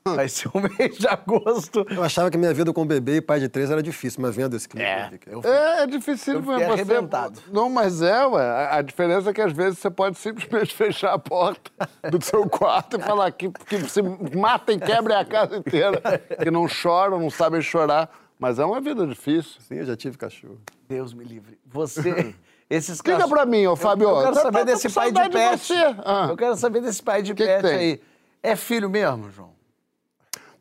[0.17, 1.87] Vai ser um mês de agosto.
[1.91, 4.57] Eu achava que minha vida com bebê e pai de três era difícil, mas vendo
[4.57, 4.85] esse clipe...
[4.85, 6.59] É, eu eu É, é difícil Eu você...
[6.61, 7.41] fiquei arrebentado.
[7.53, 8.69] Não, mas é, ué.
[8.71, 11.71] A, diferença é que às vezes você pode simplesmente fechar a porta
[12.11, 16.01] do seu quarto e falar que, que se matem, quebrem a casa inteira.
[16.43, 18.11] Que não choram, não sabem chorar.
[18.39, 19.61] Mas é uma vida difícil.
[19.61, 20.61] Sim, eu já tive cachorro.
[20.89, 21.59] Deus me livre.
[21.67, 22.33] Você,
[22.71, 24.09] esses Explica cachorros- pra mim, ô Fábio.
[24.09, 25.73] Eu quero Tá- saber tá- tô desse com pai de pet.
[26.05, 26.27] Ah.
[26.31, 28.01] Eu quero saber desse pai de Que pet aí.
[28.41, 29.51] É filho mesmo, João?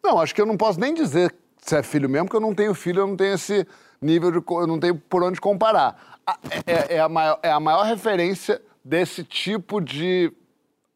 [0.08, 2.56] Não, acho que eu não posso nem dizer se é filho mesmo, porque eu não
[2.56, 3.68] tenho filho, eu não tenho esse
[4.02, 4.38] nível de.
[4.50, 6.18] Eu não tenho por onde comparar.
[6.26, 10.32] A- É, é a, maior, é a maior referência desse tipo de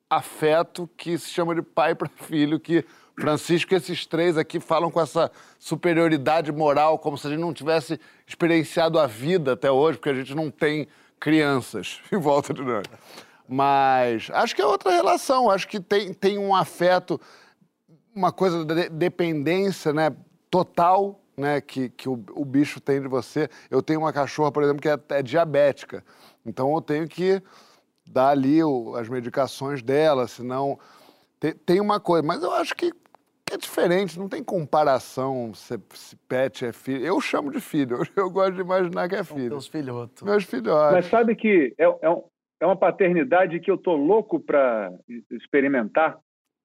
[0.09, 2.85] afeto que se chama de pai para filho, que
[3.19, 7.99] Francisco esses três aqui falam com essa superioridade moral, como se a gente não tivesse
[8.25, 10.87] experienciado a vida até hoje, porque a gente não tem
[11.19, 12.83] crianças em volta de nós.
[13.47, 17.19] Mas acho que é outra relação, acho que tem, tem um afeto
[18.15, 20.15] uma coisa de dependência, né,
[20.49, 23.49] total, né, que, que o, o bicho tem de você.
[23.69, 26.03] Eu tenho uma cachorra, por exemplo, que é, é diabética.
[26.45, 27.41] Então eu tenho que
[28.05, 30.77] dar ali o- as medicações dela, senão
[31.39, 32.25] tem, tem uma coisa.
[32.25, 32.91] Mas eu acho que
[33.51, 37.05] é diferente, não tem comparação se, se pet é filho.
[37.05, 39.49] Eu chamo de filho, eu, eu gosto de imaginar que é filho.
[39.51, 40.21] Teus filhotos.
[40.23, 40.91] Meus filhotes.
[40.93, 42.23] Mas sabe que é, é um-
[42.59, 44.91] é uma paternidade que eu tô louco para
[45.31, 46.17] experimentar.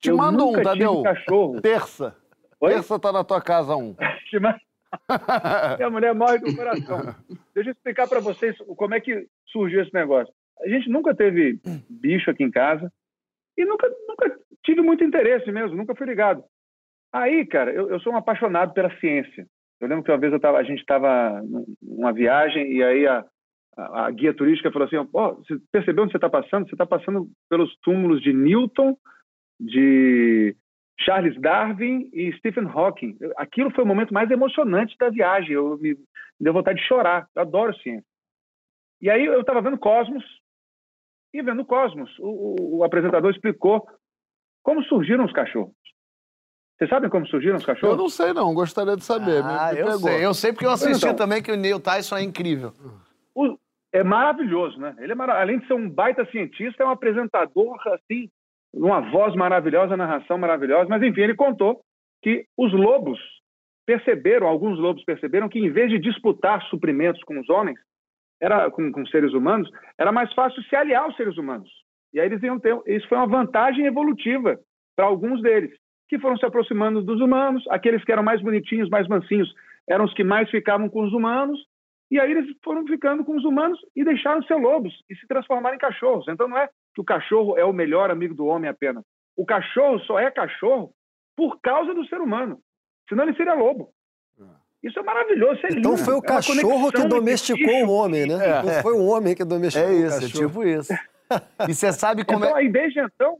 [0.07, 1.03] Te eu mando um, Tadeu.
[1.03, 1.61] cachorro.
[1.61, 2.16] Terça.
[2.61, 2.71] Oi?
[2.71, 3.97] Terça tá na tua casa um.
[5.79, 7.14] Minha mulher morre do coração.
[7.53, 10.33] Deixa eu explicar para vocês como é que surgiu esse negócio.
[10.61, 11.59] A gente nunca teve
[11.90, 12.90] bicho aqui em casa
[13.59, 16.45] e nunca, nunca tive muito interesse mesmo, nunca fui ligado.
[17.12, 19.45] Aí, cara, eu, eu sou um apaixonado pela ciência.
[19.81, 21.42] Eu lembro que uma vez tava, a gente estava
[21.83, 23.25] numa viagem e aí a,
[23.77, 26.69] a, a guia turística falou assim: oh, você percebeu onde você está passando?
[26.69, 28.97] Você está passando pelos túmulos de Newton,
[29.59, 30.57] de
[31.01, 33.16] Charles Darwin e Stephen Hawking.
[33.37, 35.53] Aquilo foi o momento mais emocionante da viagem.
[35.53, 35.97] Eu me,
[36.40, 37.29] deu vontade de chorar.
[37.35, 38.05] Eu adoro ciência.
[39.01, 40.25] E aí eu estava vendo Cosmos
[41.35, 43.87] e vendo Cosmos, o, o, o apresentador explicou
[44.62, 45.75] como surgiram os cachorros.
[46.79, 47.97] Vocês sabem como surgiram os cachorros?
[47.97, 48.53] Eu não sei, não.
[48.55, 49.42] Gostaria de saber.
[49.45, 49.99] Ah, eu pegou.
[50.01, 50.25] sei.
[50.25, 52.73] Eu sei porque eu assisti Então, também que o Neil Tyson é incrível.
[53.35, 53.59] O-
[53.92, 54.95] é maravilhoso, né?
[54.99, 58.31] Ele é mara- além de ser um baita cientista, é um apresentador assim,
[58.77, 60.89] uma voz maravilhosa, narração maravilhosa.
[60.89, 61.81] Mas enfim, ele contou
[62.23, 63.19] que os lobos
[63.87, 67.79] perceberam, alguns lobos perceberam que em vez de disputar suprimentos com os homens,
[68.41, 71.71] era com, com seres humanos, era mais fácil se aliar aos seres humanos.
[72.12, 74.59] E aí eles iam ter, isso foi uma vantagem evolutiva
[74.95, 75.71] para alguns deles,
[76.09, 79.53] que foram se aproximando dos humanos, aqueles que eram mais bonitinhos, mais mansinhos,
[79.89, 81.59] eram os que mais ficavam com os humanos,
[82.11, 85.27] e aí eles foram ficando com os humanos e deixaram de ser lobos e se
[85.27, 86.27] transformaram em cachorros.
[86.29, 89.05] Então não é que o cachorro é o melhor amigo do homem apenas.
[89.37, 90.95] O cachorro só é cachorro
[91.37, 92.59] por causa do ser humano.
[93.07, 93.91] Senão ele seria lobo.
[94.83, 95.81] Isso é maravilhoso, isso é lindo.
[95.81, 98.35] Então foi o É cachorro que domesticou o homem, né?
[98.35, 98.63] É.
[98.63, 100.47] Não foi o homem que domesticou É o isso, é cachorro.
[100.49, 100.93] tipo isso.
[101.69, 102.61] E você sabe como Então, é.
[102.61, 103.37] aí, desde então,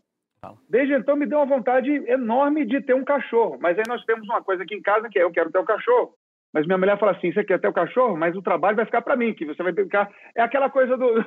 [0.69, 3.57] desde então me deu uma vontade enorme de ter um cachorro.
[3.61, 5.64] Mas aí nós temos uma coisa aqui em casa que é eu quero ter um
[5.64, 6.12] cachorro.
[6.53, 9.03] Mas minha mulher fala assim: você quer ter o cachorro, mas o trabalho vai ficar
[9.03, 10.11] para mim, que você vai ficar.
[10.35, 11.25] É aquela coisa do.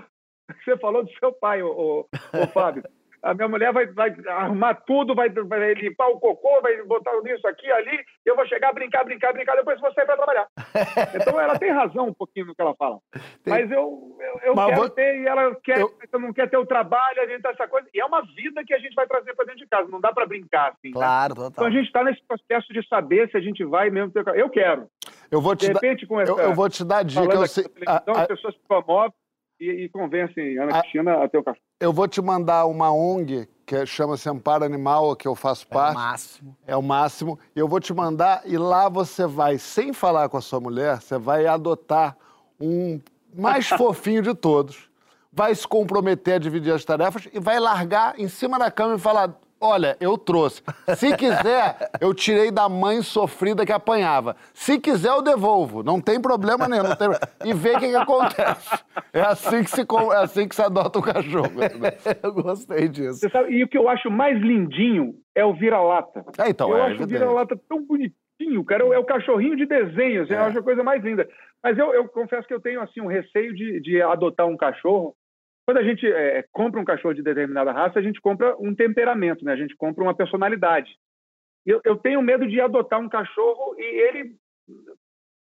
[0.65, 1.99] você falou do seu pai, ô, ô,
[2.37, 2.83] ô Fábio.
[3.21, 7.45] A minha mulher vai, vai arrumar tudo, vai, vai limpar o cocô, vai botar isso
[7.49, 7.99] aqui, ali.
[8.25, 10.47] Eu vou chegar, brincar, brincar, brincar, depois sair para trabalhar.
[11.21, 12.97] Então ela tem razão um pouquinho no que ela fala.
[13.45, 16.55] Mas eu, eu, eu Mas quero vou- ter e ela quer, eu- não quer ter
[16.55, 17.89] o trabalho, a gente tá essa coisa.
[17.93, 19.89] E é uma vida que a gente vai trazer para dentro de casa.
[19.91, 20.87] Não dá para brincar assim.
[20.87, 20.93] né?
[20.93, 21.65] Claro, Então total.
[21.65, 24.25] a gente está nesse processo de saber se a gente vai mesmo ter.
[24.37, 24.87] Eu quero.
[25.29, 25.81] Eu vou De te dar.
[25.81, 26.31] repente, com essa.
[26.31, 27.21] Eu, eu vou te dar dica.
[27.33, 29.11] Eu, sei- a- a- as pessoas se promovem
[29.59, 31.63] e, e convencem a Ana A- Cristina a ter o cachorro.
[31.79, 35.67] eu vou te mandar uma ONG que é- chama-se Amparo Animal, que eu faço É
[35.67, 35.95] o parte.
[35.95, 36.57] máximo.
[36.65, 37.39] É o máximo.
[37.55, 40.99] E eu vou te mandar e lá você vai, sem falar com a sua mulher,
[41.01, 42.17] você vai adotar
[42.59, 42.99] um
[43.35, 44.89] mais fofinho de todos.
[45.31, 48.99] Vai se comprometer a dividir as tarefas e vai largar em cima da cama e
[48.99, 50.61] falar: Olha, eu trouxe.
[50.95, 54.35] Se quiser, eu tirei da mãe sofrida que apanhava.
[54.53, 55.83] Se quiser, eu devolvo.
[55.83, 56.83] Não tem problema nenhum.
[56.83, 57.09] não tem-
[57.43, 58.83] E vê o que, que acontece.
[59.11, 61.51] É assim que, se, é assim que se adota o cachorro.
[61.63, 61.91] entendeu?
[62.23, 63.19] Eu gostei disso.
[63.19, 66.23] Você sabe, e o que eu acho mais lindinho é o vira-lata.
[66.37, 67.19] É, então, eu é acho o evidente.
[67.19, 68.83] vira-lata tão bonitinho, cara.
[68.83, 71.27] É o cachorrinho de desenho, assim, eu acho a coisa mais linda.
[71.63, 75.15] Mas eu, eu confesso que eu tenho assim um receio de, de adotar um cachorro.
[75.69, 79.45] Quando a gente é, compra um cachorro de determinada raça, a gente compra um temperamento,
[79.45, 79.53] né?
[79.53, 80.89] A gente compra uma personalidade.
[81.63, 84.35] Eu, eu tenho medo de adotar um cachorro e ele,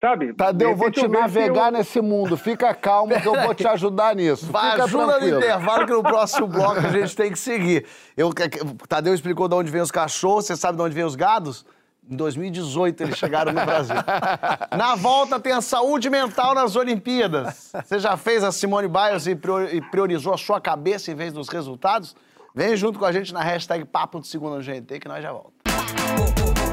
[0.03, 0.33] sabe?
[0.33, 2.35] Tadeu, de eu vou te eu navegar eu- nesse mundo.
[2.37, 4.51] Fica calmo que eu vou te ajudar nisso.
[4.51, 5.37] Vai, Fica ajuda no tranquilo.
[5.37, 7.85] intervalo que no próximo bloco a gente tem que seguir.
[8.17, 11.15] Eu, o Tadeu explicou de onde vem os cachorros, você sabe de onde vem os
[11.15, 11.63] gados?
[12.09, 13.95] Em 2018 eles chegaram no Brasil.
[14.77, 17.71] Na volta tem a saúde mental nas Olimpíadas.
[17.83, 21.49] Você já fez a Simone Biles e prior- priorizou a sua cabeça em vez dos
[21.49, 22.15] resultados?
[22.53, 25.31] Vem junto com a gente na hashtag Papo de Segunda no GNT que nós já
[25.31, 26.65] voltamos.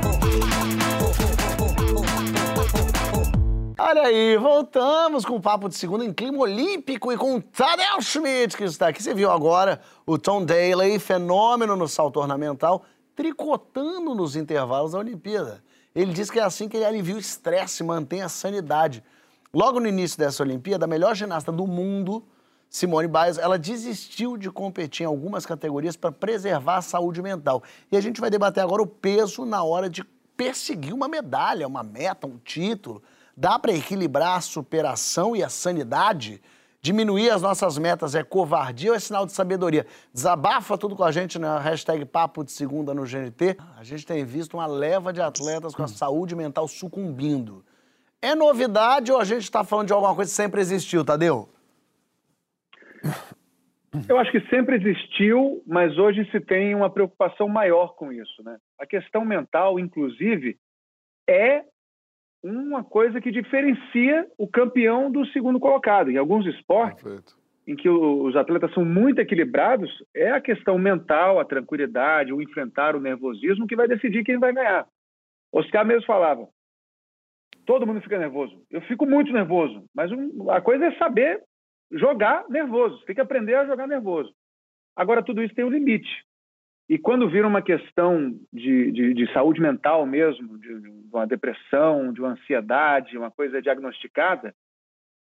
[3.79, 8.01] Olha aí, voltamos com o Papo de Segunda em clima olímpico e com o Tadeu
[8.01, 9.03] Schmidt, que está aqui.
[9.03, 12.85] Você viu agora o Tom Daley, fenômeno no salto ornamental,
[13.15, 15.63] tricotando nos intervalos da Olimpíada.
[15.95, 19.05] Ele diz que é assim que ele alivia o estresse mantém a sanidade.
[19.53, 22.25] Logo no início dessa Olimpíada, a melhor ginasta do mundo,
[22.71, 27.63] Simone Biles, ela desistiu de competir em algumas categorias para preservar a saúde mental.
[27.91, 30.03] E a gente vai debater agora o peso na hora de
[30.35, 33.03] perseguir uma medalha, uma meta, um título.
[33.37, 36.41] Dá para equilibrar a superação e a sanidade?
[36.85, 39.87] Diminuir as nossas metas é covardia ou é sinal de sabedoria?
[40.13, 43.57] Desabafa tudo com a gente na hashtag Papo de Segunda no GNT.
[43.79, 47.65] A gente tem visto uma leva de atletas com a saúde mental sucumbindo.
[48.21, 51.49] É novidade ou a gente está falando de alguma coisa que sempre existiu, Tadeu?
[54.09, 58.57] Eu acho que sempre existiu, mas hoje se tem uma preocupação maior com isso, né?
[58.81, 60.59] A questão mental, inclusive,
[61.29, 61.63] é
[62.43, 66.11] uma coisa que diferencia o campeão do segundo colocado.
[66.11, 67.35] Em alguns esportes, Perfeito.
[67.67, 72.97] em que os atletas são muito equilibrados, é a questão mental, a tranquilidade, o enfrentar
[72.97, 74.87] o nervosismo que vai decidir quem vai ganhar.
[75.53, 76.49] Oscar mesmo falava:
[77.65, 78.61] todo mundo fica nervoso.
[78.71, 80.11] Eu fico muito nervoso, mas
[80.51, 81.43] a coisa é saber
[81.93, 82.99] jogar nervoso.
[82.99, 84.33] Você tem que aprender a jogar nervoso.
[84.97, 86.25] Agora, tudo isso tem um limite.
[86.93, 92.13] E quando vira uma questão de, de, de saúde mental mesmo, de, de, uma depressão,
[92.13, 94.55] de uma ansiedade, uma coisa diagnosticada,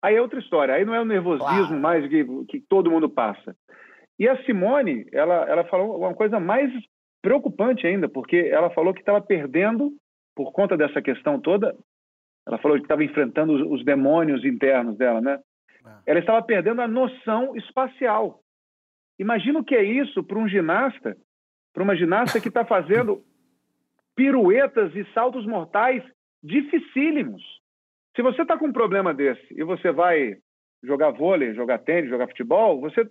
[0.02, 0.74] aí é outra história.
[0.74, 1.80] Aí não é o nervosismo claro.
[1.80, 3.54] mais que, que todo mundo passa.
[4.18, 6.68] E a Simone, ela, ela falou uma coisa mais
[7.22, 9.92] preocupante ainda, porque ela falou que estava perdendo,
[10.34, 11.76] por conta dessa questão toda,
[12.44, 15.38] ela falou que estava enfrentando os, os, demônios internos dela, né?
[15.86, 16.10] É.
[16.10, 18.40] Ela estava perdendo a noção espacial.
[19.16, 21.16] Imagina o que é isso para um ginasta,
[21.72, 23.22] para uma ginasta que está fazendo
[24.14, 26.02] piruetas e saltos mortais
[26.42, 27.42] dificílimos.
[28.14, 30.36] Se você está com um problema desse e você vai
[30.82, 33.08] jogar vôlei, jogar tênis, jogar futebol, você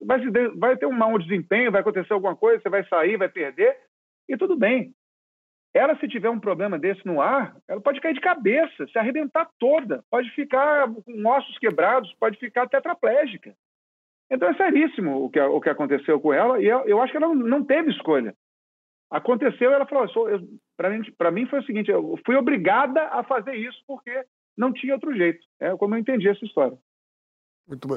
[0.00, 0.20] vai,
[0.56, 3.76] vai ter um mau desempenho, vai acontecer alguma coisa, você vai sair, vai perder,
[4.28, 4.92] e tudo bem.
[5.72, 9.48] Ela, se tiver um problema desse no ar, ela pode cair de cabeça, se arrebentar
[9.58, 13.54] toda, pode ficar com ossos quebrados, pode ficar tetraplégica.
[14.30, 17.16] Então é seríssimo o que, o que aconteceu com ela, e eu, eu acho que
[17.16, 18.34] ela não, teve escolha.
[19.10, 20.08] Aconteceu, ela falou:
[20.76, 24.24] para mim, mim foi o seguinte, eu fui obrigada a fazer isso porque
[24.56, 25.40] não tinha outro jeito.
[25.60, 26.76] É como eu entendi essa história.
[27.68, 27.96] Muito bom.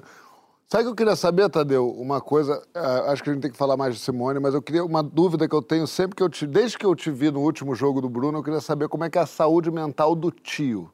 [0.70, 1.90] Sabe o que eu queria saber, Tadeu?
[1.90, 4.62] Uma coisa, é, acho que a gente tem que falar mais de Simone, mas eu
[4.62, 7.32] queria uma dúvida que eu tenho sempre que eu te, desde que eu te vi
[7.32, 10.13] no último jogo do Bruno, eu queria saber como é que é a saúde mental
[10.13, 10.92] do tio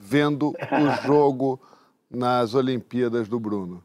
[0.00, 0.54] vendo o
[1.06, 1.60] jogo
[2.10, 3.84] nas Olimpíadas do Bruno.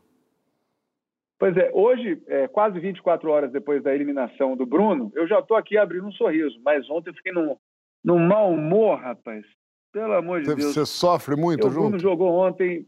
[1.38, 5.58] Pois é, hoje, é, quase 24 horas depois da eliminação do Bruno, eu já estou
[5.58, 7.58] aqui abrindo um sorriso, mas ontem eu fiquei num,
[8.04, 9.46] num mau humor, rapaz.
[9.92, 10.74] Pelo amor de Deus.
[10.74, 11.80] Você sofre muito eu, junto?
[11.80, 12.86] O Bruno jogou ontem,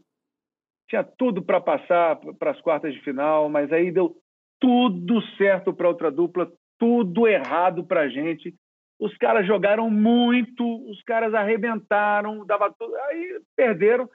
[0.88, 4.16] tinha tudo para passar para as quartas de final, mas aí deu
[4.60, 8.54] tudo certo para outra dupla, tudo errado para a gente.
[8.98, 14.08] Os caras jogaram muito, os caras arrebentaram, dava tudo, aí perderam.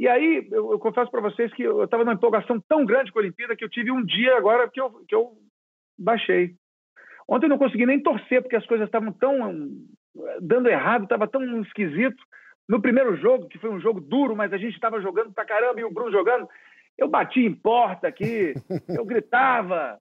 [0.00, 3.18] E aí, eu, eu confesso para vocês que eu estava numa empolgação tão grande com
[3.18, 5.36] a Olimpíada que eu tive um dia agora que eu, que eu
[5.98, 6.54] baixei.
[7.28, 9.68] Ontem eu não consegui nem torcer, porque as coisas estavam tão
[10.40, 12.16] dando errado, estava tão esquisito.
[12.66, 15.78] No primeiro jogo, que foi um jogo duro, mas a gente estava jogando pra caramba
[15.78, 16.48] e o Bruno jogando,
[16.96, 18.54] eu bati em porta aqui,
[18.88, 19.98] eu gritava.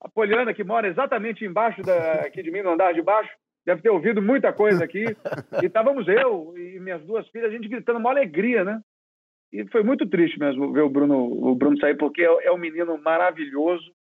[0.00, 3.30] A Poliana, que mora exatamente embaixo da, aqui de mim, no andar de baixo,
[3.66, 5.04] deve ter ouvido muita coisa aqui.
[5.60, 8.80] E estávamos eu e minhas duas filhas, a gente gritando uma alegria, né?
[9.52, 12.58] E foi muito triste mesmo ver o Bruno, o Bruno sair, porque é, é um
[12.58, 13.92] menino maravilhoso,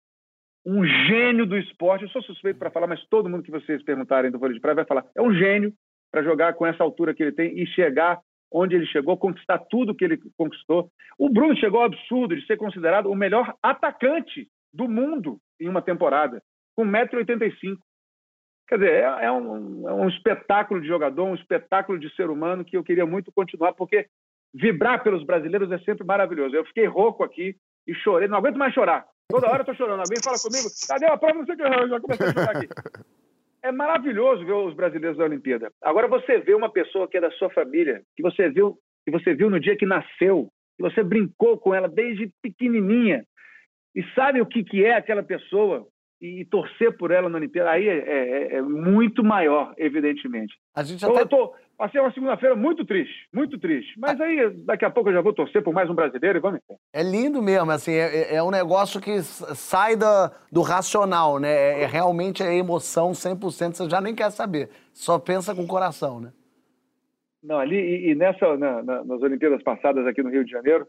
[0.65, 2.03] um gênio do esporte.
[2.03, 4.75] Eu sou suspeito para falar, mas todo mundo que vocês perguntarem do vôlei de praia
[4.75, 5.05] vai falar.
[5.15, 5.73] É um gênio,
[6.11, 8.19] para jogar com essa altura que ele tem e chegar
[8.51, 10.91] onde ele chegou, conquistar tudo que ele conquistou.
[11.17, 15.81] O Bruno chegou ao absurdo de ser considerado o melhor atacante do mundo em uma
[15.81, 16.41] temporada,
[16.75, 17.77] com 1,85m.
[18.67, 22.63] Quer dizer, é, é, um, é, um, espetáculo de jogador, um espetáculo de ser humano
[22.63, 24.07] que eu queria muito continuar, porque
[24.53, 26.55] vibrar pelos brasileiros é sempre maravilhoso.
[26.55, 27.55] Eu fiquei rouco aqui
[27.87, 29.05] e chorei, não aguento mais chorar.
[29.29, 29.99] Toda hora eu tô chorando.
[29.99, 31.39] Alguém fala comigo, cadê a prova?
[31.39, 32.67] Não sei o que, eu já comecei a chorar aqui
[33.61, 35.71] é maravilhoso ver os brasileiros da Olimpíada.
[35.81, 39.33] Agora você vê uma pessoa que é da sua família, que você viu, que você
[39.33, 43.25] viu no dia que nasceu, que você brincou com ela desde pequenininha
[43.95, 45.87] e sabe o que que é aquela pessoa
[46.21, 50.53] e, torcer por ela na Olimpíada, aí é, é, é muito maior, evidentemente.
[50.75, 51.21] A gente até...
[51.21, 53.97] Eu tô, Passei uma segunda-feira muito triste, muito triste.
[53.97, 56.59] Mas aí, daqui a pouco eu já vou torcer por mais um brasileiro e vamos
[56.91, 61.49] É lindo mesmo, assim, é, é, é um negócio que sai da, do racional, né?
[61.49, 64.69] É, é realmente a emoção 100%, você já nem quer saber.
[64.91, 66.33] Só pensa com o coração, né?
[67.41, 70.85] Não, ali, e, e nessa, na, na, nas Olimpíadas passadas aqui no Rio de Janeiro,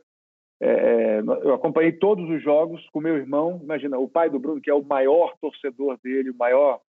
[0.61, 3.61] é, é eu acompanhei todos os jogos com meu irmão.
[3.63, 6.81] Imagina, o pai do Bruno, que é o maior torcedor dele, o maior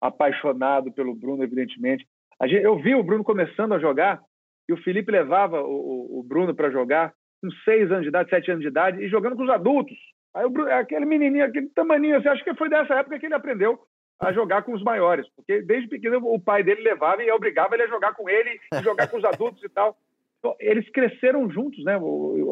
[0.00, 2.08] apaixonado pelo Bruno, evidentemente.
[2.42, 4.20] Gente, eu vi o Bruno começando a jogar
[4.68, 8.50] e o Felipe levava o, o Bruno para jogar com seis anos de idade, sete
[8.50, 9.96] anos de idade e jogando com os adultos.
[10.34, 13.78] Aí Bruno, aquele menininho, aquele tamaninho, assim, acho que foi dessa época que ele aprendeu
[14.20, 17.84] a jogar com os maiores, porque desde pequeno o pai dele levava e obrigava ele
[17.84, 19.96] a jogar com ele jogar com os adultos e tal.
[20.38, 21.98] Então, eles cresceram juntos, né?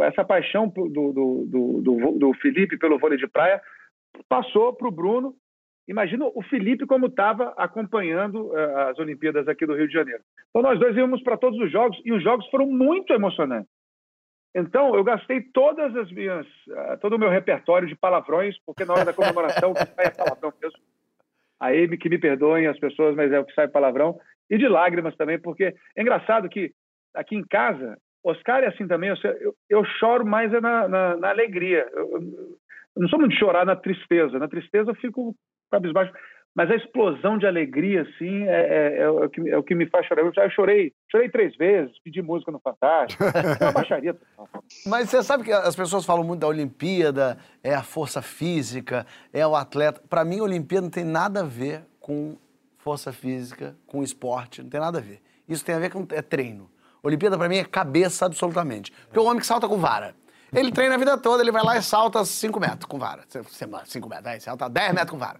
[0.02, 3.60] Essa paixão do, do, do, do Felipe pelo vôlei de praia
[4.28, 5.34] passou para o Bruno
[5.88, 10.22] Imagina o Felipe como estava acompanhando uh, as Olimpíadas aqui do Rio de Janeiro.
[10.50, 13.70] Então nós dois íamos para todos os jogos e os jogos foram muito emocionantes.
[14.54, 18.92] Então eu gastei todas as minhas, uh, todo o meu repertório de palavrões, porque na
[18.92, 20.78] hora da comemoração sai palavrão mesmo.
[21.58, 24.18] Aí que me perdoem as pessoas, mas é o que sai palavrão
[24.50, 26.72] e de lágrimas também, porque é engraçado que
[27.14, 29.10] aqui em casa Oscar é assim também.
[29.40, 31.88] Eu, eu, choro mais é na, na, na alegria.
[31.92, 32.58] Eu, eu,
[32.96, 34.38] não sou muito chorar na tristeza.
[34.38, 35.34] Na tristeza eu fico
[35.70, 36.12] cabisbaixo.
[36.54, 39.88] Mas a explosão de alegria, assim, é, é, é, o, que, é o que me
[39.88, 40.22] faz chorar.
[40.22, 43.22] Eu já chorei, chorei três vezes, pedi música no Fantástico.
[43.22, 44.16] É uma baixaria.
[44.84, 49.46] Mas você sabe que as pessoas falam muito da Olimpíada, é a força física, é
[49.46, 50.02] o atleta.
[50.08, 52.36] Para mim, a Olimpíada não tem nada a ver com
[52.78, 55.22] força física, com esporte, não tem nada a ver.
[55.48, 56.68] Isso tem a ver com é treino.
[57.02, 58.90] Olimpíada pra mim é cabeça absolutamente.
[59.06, 60.12] Porque o homem que salta com vara.
[60.52, 63.22] Ele treina a vida toda, ele vai lá e salta 5 metros com vara.
[63.28, 65.38] 5 metros, aí salta 10 metros com vara.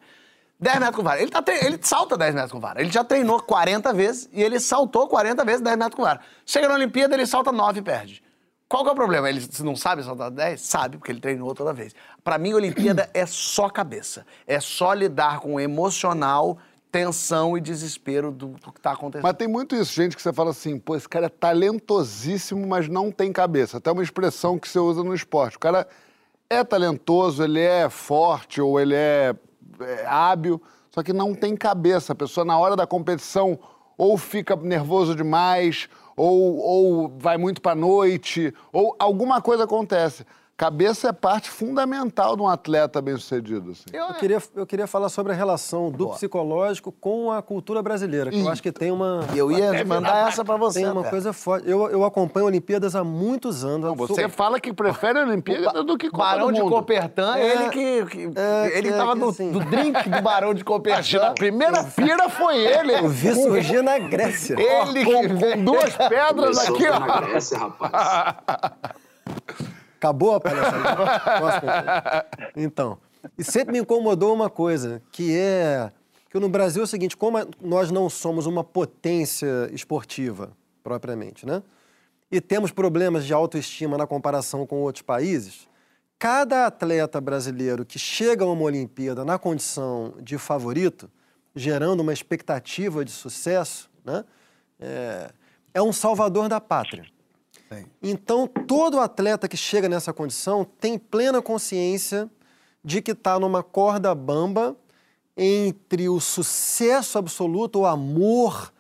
[0.61, 1.20] 10 metros com vara.
[1.22, 2.80] Ele, tá tre- ele salta 10 metros com vara.
[2.80, 6.20] Ele já treinou 40 vezes e ele saltou 40 vezes 10 metros com vara.
[6.44, 8.22] Chega na Olimpíada, ele salta 9 e perde.
[8.68, 9.30] Qual que é o problema?
[9.30, 10.61] Ele não sabe saltar 10?
[10.61, 11.94] Sabe, porque ele treinou toda vez.
[12.22, 14.26] Pra mim, Olimpíada é só cabeça.
[14.46, 16.59] É só lidar com o emocional,
[16.92, 19.22] tensão e desespero do, do que tá acontecendo.
[19.22, 22.88] Mas tem muito isso, gente, que você fala assim, pô, esse cara é talentosíssimo, mas
[22.88, 23.78] não tem cabeça.
[23.78, 25.56] Até uma expressão que você usa no esporte.
[25.56, 25.86] O cara
[26.50, 29.34] é talentoso, ele é forte ou ele é,
[29.81, 30.61] é hábil,
[30.91, 32.12] só que não tem cabeça.
[32.12, 33.59] A pessoa, na hora da competição,
[33.97, 40.24] ou fica nervoso demais, ou, ou vai muito pra noite, ou alguma coisa acontece.
[40.59, 43.70] Cabeça é parte fundamental de um atleta bem-sucedido.
[43.70, 43.84] Assim.
[43.92, 48.40] Eu queria, eu queria falar sobre a relação do psicológico com a cultura brasileira, que
[48.40, 49.20] eu acho que tem uma.
[49.36, 50.80] Eu ia mandar essa pra você.
[50.80, 51.11] Tem uma até.
[51.11, 51.70] coisa forte.
[51.70, 53.96] Eu, eu acompanho Olimpíadas há muitos anos.
[53.96, 56.61] Você fala que prefere a Olimpíada do que Copa Barão do de.
[56.62, 57.46] Copertã, É.
[57.52, 58.06] ele que.
[58.06, 59.50] que- É, ele que- tava que no, assim.
[59.52, 61.22] no drink do Barão de Copertã.
[61.28, 62.94] a primeira pira foi ele.
[62.94, 64.56] Eu vi surgir na Grécia.
[64.59, 67.20] Ele com, com duas pedras Começou aqui, foi na ó.
[67.20, 68.72] Grécia, rapaz.
[69.99, 72.26] Acabou a palhaçada?
[72.57, 72.99] Então,
[73.36, 75.92] e sempre me incomodou uma coisa, que é
[76.30, 81.62] que no Brasil é o seguinte, como nós não somos uma potência esportiva, propriamente, né?
[82.30, 85.66] E temos problemas de autoestima na comparação com outros países,
[86.18, 91.11] cada atleta brasileiro que chega a uma Olimpíada na condição de favorito,
[91.55, 94.24] gerando uma expectativa de sucesso, né?
[94.78, 95.30] é,
[95.72, 97.07] é um salvador da pátria.
[98.03, 102.29] Então, todo atleta que chega nessa condição tem plena consciência
[102.85, 104.77] de que está numa corda bamba
[105.37, 108.73] entre o sucesso absoluto, o amor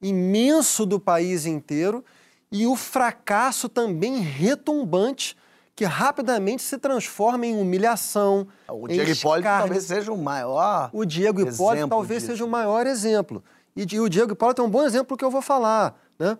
[0.00, 2.04] imenso do país inteiro
[2.52, 5.36] e o fracasso também retumbante
[5.74, 10.88] que rapidamente se transforma em humilhação, O Diego Hipólito talvez seja o maior.
[10.92, 12.32] O Diego Hipólito talvez disso.
[12.32, 13.42] seja o maior exemplo.
[13.74, 16.00] E, o Diego Hipólito é um bom exemplo que eu vou falar.
[16.16, 16.38] Né?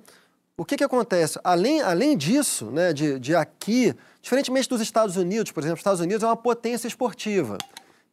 [0.57, 1.39] O que, que acontece?
[1.43, 3.93] Além, além disso, né, de, de aqui,
[4.23, 7.59] diferentemente dos Estados Unidos, por exemplo, os Estados Unidos é uma potência esportiva.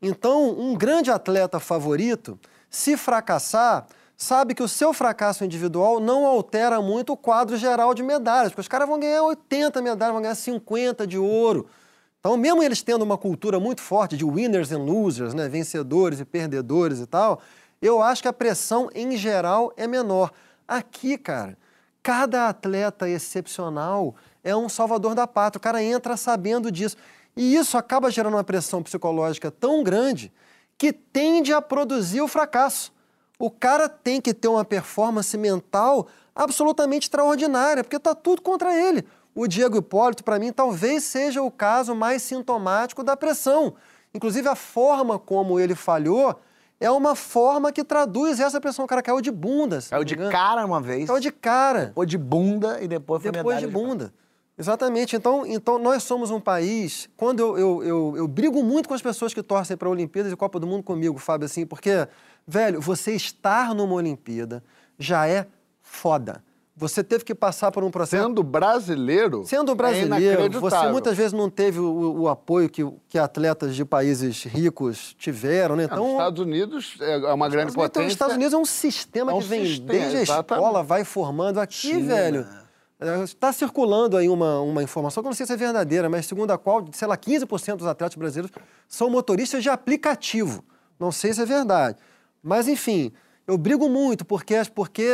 [0.02, 3.86] Então, um grande atleta favorito, se fracassar,
[4.18, 8.62] sabe que o seu fracasso individual não altera muito o quadro geral de medalhas, porque
[8.62, 11.68] os caras vão ganhar 80 medalhas, vão ganhar 50 de ouro.
[12.20, 16.26] Então, mesmo eles tendo uma cultura muito forte de winners and losers, né, vencedores e
[16.26, 17.40] perdedores e tal,
[17.80, 20.32] eu acho que a pressão em geral é menor.
[20.68, 21.56] Aqui, cara,
[22.04, 25.60] cada atleta excepcional é um salvador da pátria.
[25.60, 26.98] O cara entra sabendo disso.
[27.36, 30.32] E isso acaba gerando uma pressão psicológica tão grande
[30.78, 32.92] que tende a produzir o fracasso.
[33.40, 39.06] O cara tem que ter uma performance mental absolutamente extraordinária, porque está tudo contra ele.
[39.34, 43.76] O Diego Hipólito, para mim, talvez seja o caso mais sintomático da pressão.
[44.14, 46.40] Inclusive, a forma como ele falhou
[46.82, 48.84] é uma forma que traduz essa pressão.
[48.84, 49.80] O cara caiu de bunda.
[49.88, 51.08] Caiu de cara uma vez.
[51.08, 51.94] Caiu de cara.
[51.96, 54.12] Ou de bunda e depois foi Depois de bunda.
[54.58, 55.16] Exatamente.
[55.16, 57.08] Então, então, nós somos um país.
[57.16, 60.36] Quando eu, eu, eu, eu brigo muito com as pessoas que torcem para Olimpíadas e
[60.36, 62.08] Copa do Mundo comigo, Fábio, assim, porque,
[62.48, 64.64] velho, você estar numa Olimpíada
[64.98, 65.48] já é
[65.82, 66.44] foda.
[66.76, 68.24] Você teve que passar por um processo.
[68.24, 69.44] Sendo brasileiro.
[69.46, 70.92] Sendo é brasileiro, você inacreditável.
[70.92, 75.84] muitas vezes não teve o, o apoio que, que atletas de países ricos tiveram, né?
[75.84, 78.08] Então, Os Estados Unidos é uma grande então, potência.
[78.08, 80.52] os Estados Unidos é um sistema É um que vem sistema, desde a exatamente.
[80.54, 81.60] escola, vai formando.
[81.60, 82.16] Aqui, China.
[82.16, 82.48] velho,
[83.24, 86.52] está circulando aí uma, uma informação que eu não sei se é verdadeira, mas segundo
[86.52, 88.52] a qual, sei lá, 15% dos atletas brasileiros
[88.88, 90.64] são motoristas de aplicativo.
[90.98, 91.98] Não sei se é verdade.
[92.42, 93.12] Mas, enfim,
[93.46, 95.10] eu brigo muito porque, porque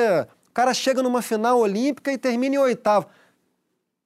[0.57, 3.05] cara chega numa final olímpica e termina em oitavo.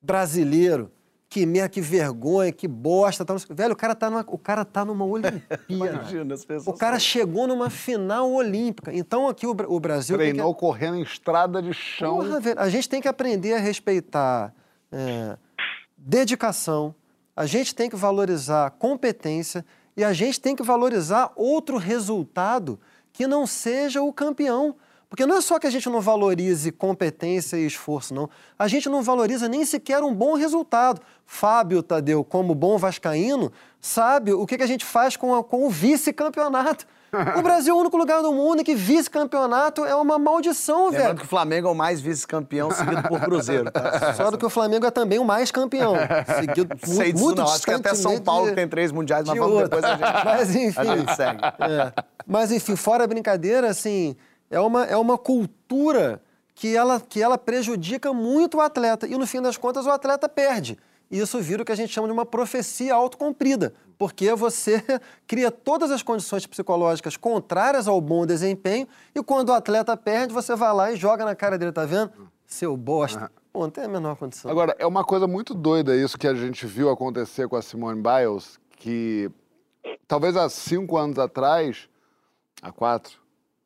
[0.01, 0.91] Brasileiro.
[1.29, 3.23] Que merda, que vergonha, que bosta.
[3.23, 5.61] Tá no- Velho, o cara tá numa, o cara tá numa Olimpíada.
[5.69, 8.93] Imagina, as pessoas O cara chegou numa final olímpica.
[8.93, 10.33] Então aqui o, o Brasil tem que...
[10.33, 12.17] Treinou correndo em estrada de chão.
[12.17, 14.53] Porra, velho, a gente tem que aprender a respeitar
[14.91, 15.37] é,
[15.95, 16.93] dedicação,
[17.33, 22.77] a gente tem que valorizar competência e a gente tem que valorizar outro resultado
[23.13, 24.75] que não seja o campeão.
[25.11, 28.29] Porque não é só que a gente não valorize competência e esforço, não.
[28.57, 31.01] A gente não valoriza nem sequer um bom resultado.
[31.25, 33.51] Fábio Tadeu, como bom vascaíno,
[33.81, 36.87] sabe o que, que a gente faz com, a- com o vice-campeonato.
[37.37, 41.03] O Brasil é o único lugar do mundo em que vice-campeonato é uma maldição, Lembrando
[41.07, 41.17] velho.
[41.17, 44.13] que o Flamengo é o mais vice-campeão, seguido por Cruzeiro, tá?
[44.15, 45.93] Só do que o Flamengo é também o mais campeão.
[46.39, 49.25] Seguido Sei muito, disso muito não, acho que até São Paulo de- tem três mundiais,
[49.27, 50.79] mas de vamos depois a gente, Mas enfim.
[50.79, 51.41] a gente segue.
[51.43, 51.93] É.
[52.25, 54.15] Mas enfim, fora a brincadeira, assim,
[54.51, 56.21] é uma, é uma cultura
[56.53, 59.07] que ela, que ela prejudica muito o atleta.
[59.07, 60.77] E no fim das contas, o atleta perde.
[61.09, 64.83] E isso vira o que a gente chama de uma profecia autocumprida, porque você
[65.27, 70.55] cria todas as condições psicológicas contrárias ao bom desempenho, e quando o atleta perde, você
[70.55, 72.11] vai lá e joga na cara dele, tá vendo?
[72.45, 73.29] Seu bosta.
[73.51, 74.49] Pô, não tem a menor condição.
[74.49, 78.01] Agora, é uma coisa muito doida isso que a gente viu acontecer com a Simone
[78.01, 79.29] Biles, que
[80.07, 81.89] talvez há cinco anos atrás,
[82.61, 83.20] há quatro,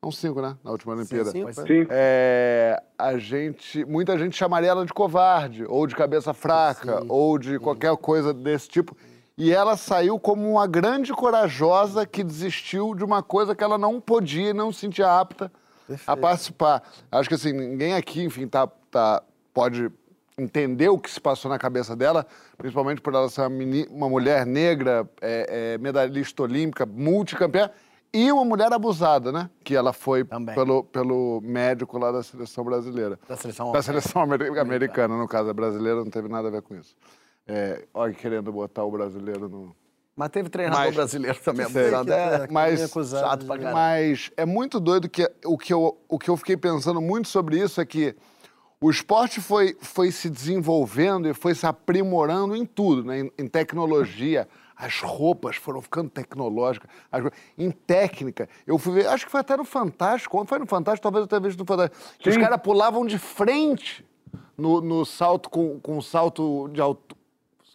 [0.06, 0.56] não cinco, né?
[0.64, 1.32] Na última Olimpíada.
[1.32, 1.52] Sim.
[1.52, 1.88] Sim.
[1.90, 7.06] É, a gente, muita gente chamaria ela de covarde, ou de cabeça fraca, Sim.
[7.10, 8.96] ou de qualquer coisa desse tipo.
[9.38, 14.00] E ela saiu como uma grande corajosa que desistiu de uma coisa que ela não
[14.00, 16.22] podia e não se sentia apta a Perfeito.
[16.22, 16.84] participar.
[17.12, 19.92] Acho que assim, ninguém aqui, enfim, tá, tá, pode
[20.38, 22.26] entender o que se passou na cabeça dela,
[22.58, 23.50] principalmente por ela ser uma,
[23.90, 27.72] uma mulher negra, é, é, medalhista olímpica, multicampeã,
[28.16, 29.50] e uma mulher abusada, né?
[29.64, 30.56] Que ela foi Também.
[30.56, 33.20] pelo, pelo médico lá da seleção brasileira.
[33.28, 35.50] Da seleção Da seleção ameri- americana, no caso.
[35.50, 36.96] A brasileira não teve nada a ver com isso.
[37.48, 39.76] É, olha, querendo botar o brasileiro no.
[40.16, 42.06] Mas teve treinador Mas- brasileiro também, abusado.
[42.06, 43.62] que É, mas acusado chato.
[43.74, 47.60] Mas é muito doido que o que, eu, o que eu fiquei pensando muito sobre
[47.60, 48.16] isso é que
[48.80, 53.20] o esporte foi, foi se desenvolvendo e foi se aprimorando em tudo, né?
[53.20, 54.48] em, em tecnologia.
[54.86, 56.88] As roupas foram ficando tecnológicas.
[57.12, 57.24] as
[57.58, 58.48] em técnica.
[58.68, 60.46] Eu fui ver, acho que foi até no Fantástico.
[60.46, 61.98] Foi no Fantástico, talvez eu tenha visto no Fantástico.
[62.20, 64.06] Que os caras pulavam de frente
[64.56, 67.20] no, no salto com, com salto de altura.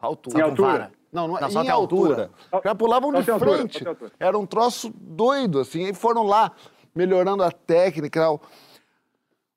[0.00, 0.68] Salto Em altura.
[0.72, 0.92] vara.
[1.12, 2.10] Não, não é Não, em altura.
[2.10, 2.30] altura.
[2.52, 3.88] Os caras pulavam de em altura, frente.
[3.88, 4.12] altura.
[4.20, 5.82] Era um troço doido, assim.
[5.88, 6.52] E foram lá
[6.94, 8.40] melhorando a técnica e tal.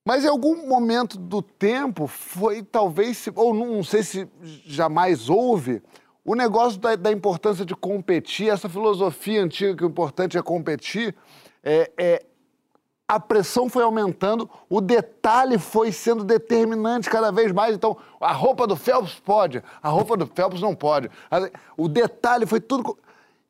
[0.04, 4.28] Mas em algum momento do tempo foi talvez, ou não, não sei se
[4.66, 5.82] jamais houve,
[6.26, 11.16] o negócio da, da importância de competir, essa filosofia antiga que o importante é competir,
[11.62, 12.26] é, é,
[13.08, 17.76] a pressão foi aumentando, o detalhe foi sendo determinante cada vez mais.
[17.76, 21.10] Então, a roupa do Phelps pode, a roupa do Phelps não pode.
[21.76, 22.98] O detalhe foi tudo.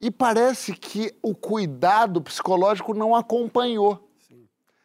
[0.01, 4.09] E parece que o cuidado psicológico não acompanhou.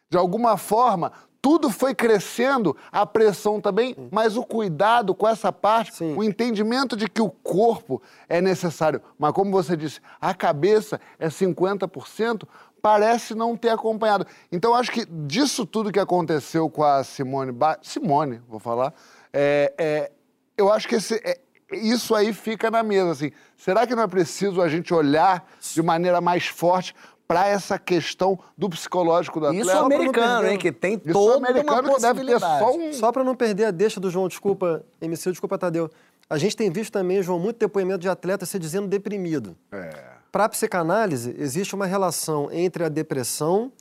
[0.09, 1.11] De alguma forma,
[1.41, 6.15] tudo foi crescendo, a pressão também, mas o cuidado com essa parte, Sim.
[6.15, 9.01] o entendimento de que o corpo é necessário.
[9.17, 12.43] Mas, como você disse, a cabeça é 50%,
[12.81, 14.25] parece não ter acompanhado.
[14.51, 17.77] Então, acho que disso tudo que aconteceu com a Simone, ba...
[17.81, 18.93] Simone, vou falar,
[19.31, 20.11] é, é,
[20.57, 21.39] eu acho que esse, é,
[21.71, 23.11] isso aí fica na mesa.
[23.11, 23.31] Assim.
[23.55, 26.93] Será que não é preciso a gente olhar de maneira mais forte
[27.29, 29.61] para essa questão do psicológico do atleta?
[29.61, 30.57] Isso é americano, hein?
[30.57, 32.59] Que tem Isso é toda uma americano que deve ter possibilidade.
[32.59, 32.93] só um.
[32.93, 35.91] Só para não perder a deixa do João, desculpa, MC, desculpa, Tadeu.
[36.27, 39.55] A gente tem visto também, João, muito depoimento de atleta se dizendo deprimido.
[39.71, 39.91] É.
[40.31, 43.71] Para a psicanálise, existe uma relação entre a depressão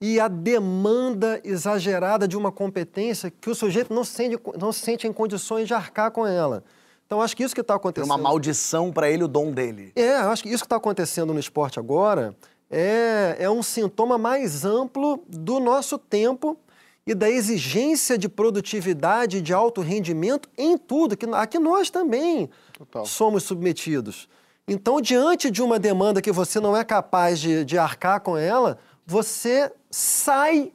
[0.00, 4.80] e a demanda exagerada de uma competência que o sujeito não se sente, não se
[4.80, 6.62] sente em condições de arcar com ela.
[7.06, 8.10] Então, acho que isso que está Tem acontecendo...
[8.10, 9.92] uma maldição pra ele, o dom dele.
[9.96, 12.34] É, eu acho que isso que está acontecendo no esporte agora
[12.76, 16.58] é, é um sintoma mais amplo do nosso tempo
[17.06, 22.50] e da exigência de produtividade, de alto rendimento em tudo, que, a que nós também
[22.72, 23.06] Total.
[23.06, 24.28] somos submetidos.
[24.66, 28.76] Então, diante de uma demanda que você não é capaz de, de arcar com ela,
[29.06, 30.72] você sai,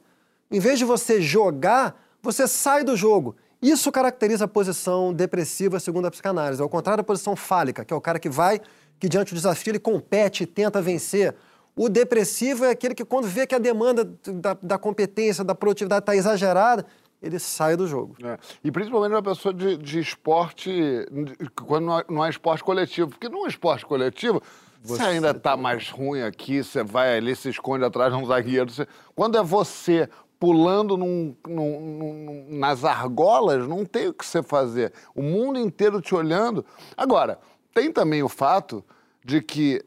[0.50, 3.36] em vez de você jogar, você sai do jogo.
[3.60, 6.62] Isso caracteriza a posição depressiva, segundo a psicanálise.
[6.62, 8.58] Ao contrário da posição fálica, que é o cara que vai,
[8.98, 11.34] que diante do desafio ele compete, tenta vencer.
[11.76, 16.02] O depressivo é aquele que, quando vê que a demanda da, da competência, da produtividade
[16.02, 16.84] está exagerada,
[17.22, 18.16] ele sai do jogo.
[18.24, 18.38] É.
[18.64, 20.70] E principalmente uma pessoa de, de esporte,
[21.10, 23.08] de- quando não é, não é esporte coletivo.
[23.10, 24.42] Porque num esporte coletivo,
[24.82, 28.70] você, ainda tá mais ruim aqui, você vai ali, se esconde atrás de um zagueiro.
[28.70, 30.08] você- Quando é você
[30.38, 34.90] pulando num- num- num- nas argolas, não tem o que você fazer.
[35.14, 36.64] O mundo inteiro te olhando.
[36.96, 37.38] Agora,
[37.74, 38.82] tem também o fato
[39.22, 39.84] de que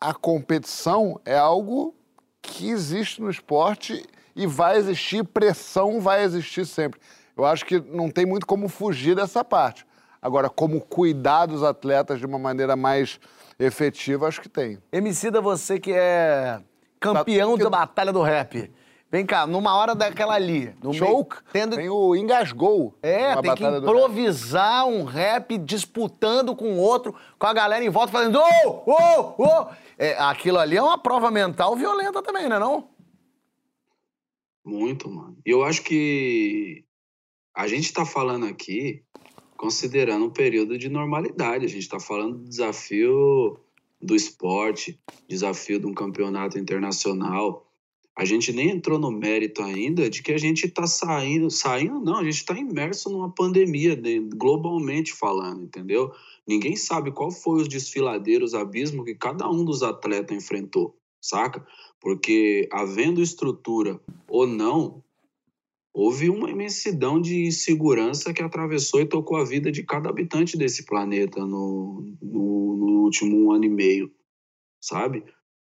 [0.00, 1.94] a competição é algo
[2.40, 7.00] que existe no esporte e vai existir, pressão vai existir sempre.
[7.36, 9.86] Eu acho que não tem muito como fugir dessa parte.
[10.20, 13.20] Agora, como cuidar dos atletas de uma maneira mais
[13.58, 14.78] efetiva, acho que tem.
[14.92, 16.60] Emicida, você que é
[17.00, 18.70] campeão Tá- da batalha do rap.
[19.10, 20.74] Vem cá, numa hora daquela ali.
[20.82, 21.36] No meio- Choke.
[21.50, 22.94] tendo, Tem o engasgou.
[23.02, 28.12] é, tem que improvisar um rap disputando com o outro, com a galera em volta
[28.12, 29.66] fazendo ô, ô, ô.
[29.96, 32.88] É, aquilo ali é uma prova mental violenta também, não é não?
[34.64, 35.38] Muito, mano.
[35.46, 36.84] E eu acho que
[37.54, 39.02] a gente tá falando aqui
[39.56, 41.64] considerando um período de normalidade.
[41.64, 43.58] A gente tá falando do desafio
[44.00, 47.64] do esporte, desafio de um campeonato internacional.
[48.18, 52.16] A gente nem entrou no mérito ainda de que a gente tá saindo, saindo não,
[52.16, 56.10] a gente tá imerso numa pandemia, de- globalmente falando, entendeu?
[56.44, 61.64] Ninguém sabe qual foi os desfiladeiros, abismo que cada um dos atletas enfrentou, saca?
[62.00, 65.00] Porque havendo estrutura ou não,
[65.94, 70.84] houve uma imensidão de insegurança que atravessou e tocou a vida de cada habitante desse
[70.84, 74.10] planeta no, no, no último ano e meio,
[74.80, 75.22] sabe?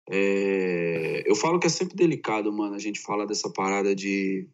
[0.08, 4.48] É, eu falo que é sempre delicado, mano, a gente fala dessa parada de,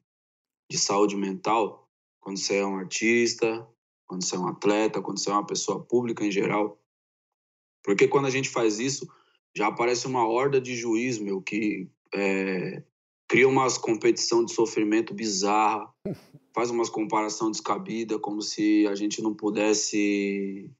[0.70, 1.88] de saúde mental
[2.20, 3.66] quando você é um artista,
[4.06, 6.78] quando você é um atleta, quando você é uma pessoa pública em geral.
[7.82, 9.08] Porque quando a gente faz isso,
[9.56, 12.82] já aparece uma horda de juiz, meu, que é,
[13.26, 15.92] cria umas competição de sofrimento bizarra,
[16.54, 20.70] faz umas comparação descabida, como se a gente não pudesse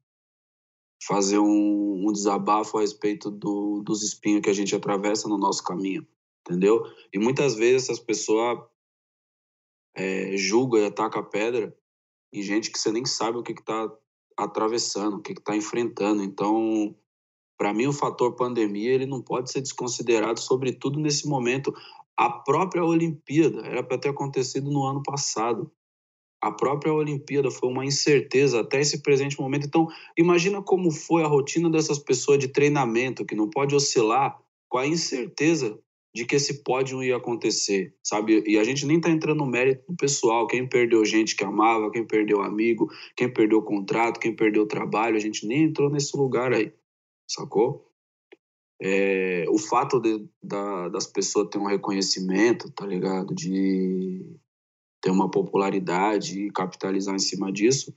[1.05, 5.63] fazer um, um desabafo a respeito do, dos espinhos que a gente atravessa no nosso
[5.63, 6.05] caminho,
[6.47, 6.83] entendeu?
[7.11, 8.59] E muitas vezes essas pessoas
[9.95, 11.75] é, julgam e atacam a pedra
[12.31, 13.91] em gente que você nem sabe o que está
[14.37, 16.23] atravessando, o que está enfrentando.
[16.23, 16.95] Então,
[17.57, 21.73] para mim, o fator pandemia ele não pode ser desconsiderado, sobretudo nesse momento.
[22.15, 25.71] A própria Olimpíada era para ter acontecido no ano passado.
[26.41, 29.67] A própria Olimpíada foi uma incerteza até esse presente momento.
[29.67, 29.87] Então,
[30.17, 34.87] imagina como foi a rotina dessas pessoas de treinamento, que não pode oscilar com a
[34.87, 35.77] incerteza
[36.13, 38.43] de que esse pódio ia acontecer, sabe?
[38.45, 41.91] E a gente nem tá entrando no mérito do pessoal, quem perdeu gente que amava,
[41.91, 46.53] quem perdeu amigo, quem perdeu contrato, quem perdeu trabalho, a gente nem entrou nesse lugar
[46.53, 46.73] aí,
[47.29, 47.87] sacou?
[48.81, 53.33] É, o fato de, da, das pessoas terem um reconhecimento, tá ligado?
[53.33, 54.25] De
[55.01, 57.93] ter uma popularidade e capitalizar em cima disso,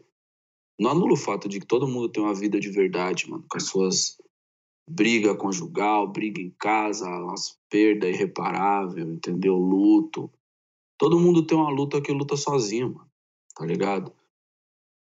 [0.79, 3.57] não anula o fato de que todo mundo tem uma vida de verdade, mano, com
[3.57, 4.19] as suas
[4.89, 7.07] briga conjugal, briga em casa,
[7.71, 9.57] perda irreparável, entendeu?
[9.57, 10.31] Luto.
[10.99, 13.11] Todo mundo tem uma luta que luta sozinho, mano,
[13.55, 14.13] tá ligado?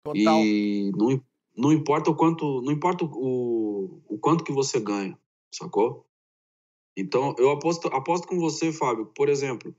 [0.05, 0.41] Total.
[0.41, 1.21] E não,
[1.57, 5.19] não importa o quanto, não importa o, o quanto que você ganha,
[5.53, 6.07] sacou?
[6.97, 9.75] Então, eu aposto, aposto com você, Fábio, por exemplo,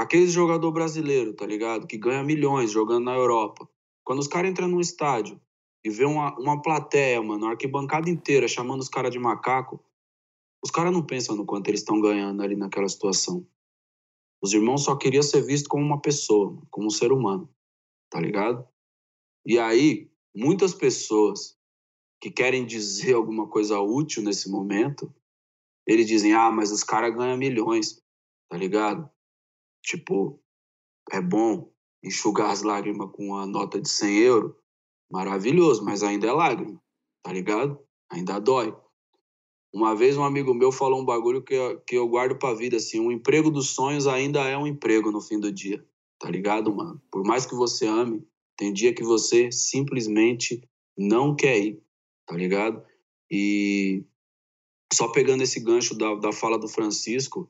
[0.00, 1.86] aquele jogador brasileiro, tá ligado?
[1.86, 3.68] Que ganha milhões jogando na Europa.
[4.02, 5.40] Quando os caras entram num estádio
[5.84, 9.78] e vê uma, uma plateia, mano, uma arquibancada inteira chamando os caras de macaco,
[10.64, 13.46] os caras não pensam no quanto eles estão ganhando ali naquela situação.
[14.42, 17.48] Os irmãos só queriam ser vistos como uma pessoa, como um ser humano,
[18.10, 18.66] tá ligado?
[19.44, 21.58] E aí, muitas pessoas
[22.20, 25.12] que querem dizer alguma coisa útil nesse momento,
[25.86, 28.02] eles dizem, ah, mas os caras ganham milhões,
[28.48, 29.10] tá ligado?
[29.82, 30.40] Tipo,
[31.10, 31.70] é bom
[32.02, 34.54] enxugar as lágrimas com uma nota de 100 euros,
[35.10, 36.80] maravilhoso, mas ainda é lágrima,
[37.22, 37.78] tá ligado?
[38.10, 38.74] Ainda dói.
[39.72, 42.76] Uma vez um amigo meu falou um bagulho que eu, que eu guardo pra vida,
[42.76, 45.84] assim, um emprego dos sonhos ainda é um emprego no fim do dia,
[46.18, 47.00] tá ligado, mano?
[47.10, 48.26] Por mais que você ame,
[48.56, 50.62] tem dia que você simplesmente
[50.98, 51.82] não quer ir,
[52.26, 52.84] tá ligado?
[53.30, 54.04] E
[54.92, 57.48] só pegando esse gancho da, da fala do Francisco,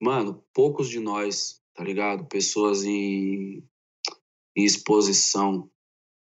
[0.00, 2.26] mano, poucos de nós, tá ligado?
[2.26, 3.62] Pessoas em,
[4.56, 5.70] em exposição,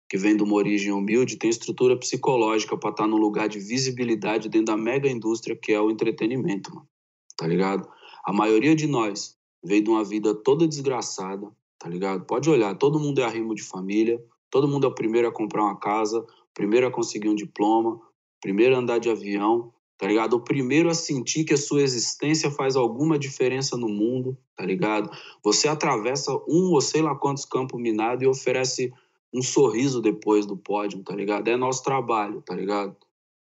[0.09, 4.49] que vem de uma origem humilde, tem estrutura psicológica para estar num lugar de visibilidade
[4.49, 6.89] dentro da mega indústria que é o entretenimento, mano.
[7.37, 7.89] Tá ligado?
[8.25, 12.25] A maioria de nós veio de uma vida toda desgraçada, tá ligado?
[12.25, 15.65] Pode olhar, todo mundo é arrimo de família, todo mundo é o primeiro a comprar
[15.65, 16.25] uma casa,
[16.55, 18.01] primeiro a conseguir um diploma,
[18.41, 20.35] primeiro a andar de avião, tá ligado?
[20.35, 25.11] O primeiro a sentir que a sua existência faz alguma diferença no mundo, tá ligado?
[25.43, 28.93] Você atravessa um ou sei lá quantos campos minados e oferece
[29.33, 31.49] um sorriso depois do pódio, tá ligado?
[31.49, 32.97] É nosso trabalho, tá ligado?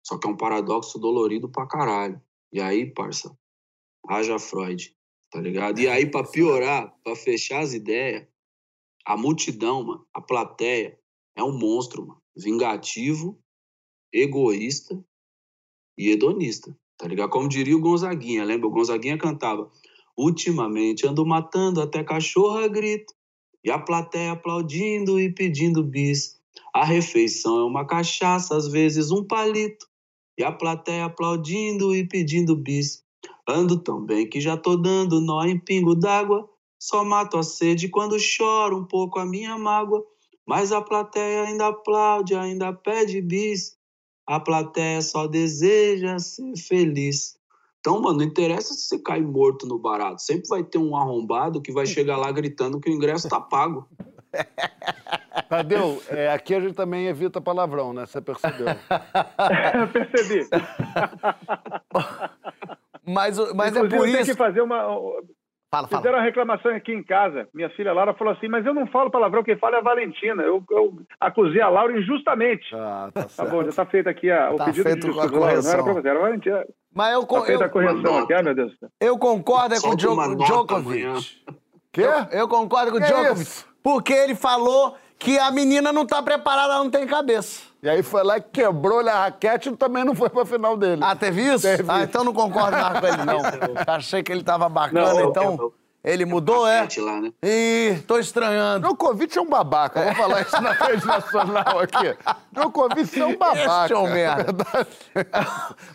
[0.03, 2.21] Só que é um paradoxo dolorido pra caralho.
[2.51, 3.37] E aí, parça,
[4.07, 4.95] haja Freud,
[5.31, 5.79] tá ligado?
[5.79, 8.27] E aí, pra piorar, pra fechar as ideias,
[9.05, 10.99] a multidão, mano, a plateia,
[11.35, 12.21] é um monstro, mano.
[12.35, 13.39] Vingativo,
[14.11, 15.03] egoísta
[15.99, 17.29] e hedonista, tá ligado?
[17.29, 18.67] Como diria o Gonzaguinha, lembra?
[18.67, 19.69] O Gonzaguinha cantava
[20.19, 23.13] Ultimamente ando matando até cachorro grito
[23.63, 26.37] e a plateia aplaudindo e pedindo bis.
[26.73, 29.87] A refeição é uma cachaça, às vezes um palito,
[30.37, 33.01] e a plateia aplaudindo e pedindo bis.
[33.47, 36.49] Ando tão bem que já tô dando nó em pingo d'água.
[36.77, 40.03] Só mato a sede quando choro um pouco a minha mágoa.
[40.45, 43.78] Mas a plateia ainda aplaude, ainda pede bis.
[44.29, 47.35] A plateia só deseja ser feliz.
[47.79, 50.21] Então, mano, não interessa se você cai morto no barato.
[50.21, 53.89] Sempre vai ter um arrombado que vai chegar lá gritando que o ingresso tá pago.
[55.49, 58.05] Tadeu, é, aqui a gente também evita palavrão, né?
[58.05, 58.67] Você percebeu?
[59.91, 60.47] Percebi.
[63.11, 64.25] Mas, mas é por eu isso.
[64.25, 64.85] que fazer uma.
[65.71, 66.01] Fala, fala.
[66.01, 67.47] Fizeram uma reclamação aqui em casa.
[67.53, 70.41] Minha filha Laura falou assim: Mas eu não falo palavrão, quem fala é a Valentina.
[70.41, 72.65] Eu, eu acusei a Laura injustamente.
[72.73, 75.19] Ah, tá Tá bom, já tá feito aqui a, o Tá pedido feito de com
[75.19, 75.39] a justiça.
[75.39, 76.65] Laura, Não era pra você, era a Valentina.
[76.93, 78.71] Mas eu, Tá feita a eu, correção aqui, ai meu Deus.
[78.71, 78.89] do céu.
[78.99, 81.43] eu concordo é com o Djokovic.
[81.91, 82.03] Quê?
[82.31, 83.41] Eu concordo com o Djokovic.
[83.41, 83.67] isso?
[83.83, 87.68] Porque ele falou que a menina não tá preparada, ela não tem cabeça.
[87.81, 91.01] E aí foi lá e quebrou-lhe a raquete e também não foi pra final dele.
[91.03, 91.61] Ah, teve isso?
[91.61, 93.39] Teve Ah, então não concordo mais com ele, não.
[93.87, 95.57] Achei que ele tava bacana, Não, então.
[95.59, 95.73] eu-
[96.03, 96.87] Ele mudou, é?
[96.97, 97.31] Lá, né?
[97.43, 98.87] Ih, tô estranhando.
[98.87, 102.15] Djokovic é um babaca, vou falar isso na rede nacional aqui.
[102.53, 103.85] Djokovic é um babaca.
[103.85, 104.53] Esse é um merda.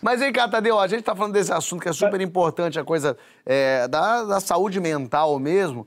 [0.03, 2.85] Mas vem cá, Tadeu, a gente tá falando desse assunto que é super importante, a
[2.85, 3.17] coisa
[3.47, 5.87] é, da, da saúde mental mesmo.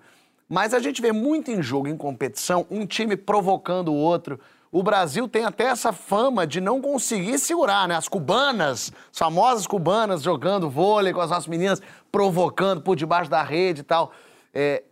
[0.49, 4.39] Mas a gente vê muito em jogo, em competição, um time provocando o outro.
[4.72, 7.95] O Brasil tem até essa fama de não conseguir segurar, né?
[7.95, 13.41] As cubanas, as famosas cubanas jogando vôlei com as nossas meninas, provocando por debaixo da
[13.43, 14.11] rede e tal.
[14.53, 14.84] É,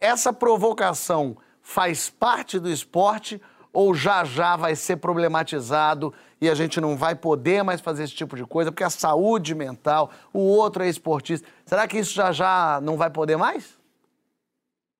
[0.00, 3.40] essa provocação faz parte do esporte
[3.72, 8.14] ou já já vai ser problematizado e a gente não vai poder mais fazer esse
[8.14, 11.46] tipo de coisa porque a saúde mental, o outro é esportista.
[11.64, 13.78] Será que isso já já não vai poder mais?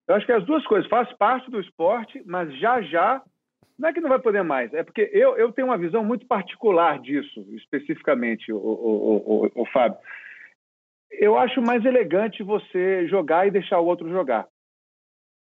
[0.07, 3.23] Eu acho que as duas coisas faz parte do esporte, mas já já
[3.81, 6.27] não é que não vai poder mais, é porque eu, eu tenho uma visão muito
[6.27, 9.99] particular disso, especificamente, o, o, o, o Fábio.
[11.11, 14.47] Eu acho mais elegante você jogar e deixar o outro jogar.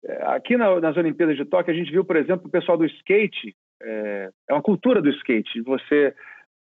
[0.05, 2.85] É, Aqui na- nas Olimpíadas de Tóquio, a gente viu, por exemplo, o pessoal do
[2.85, 6.14] skate, é, é uma cultura do skate, você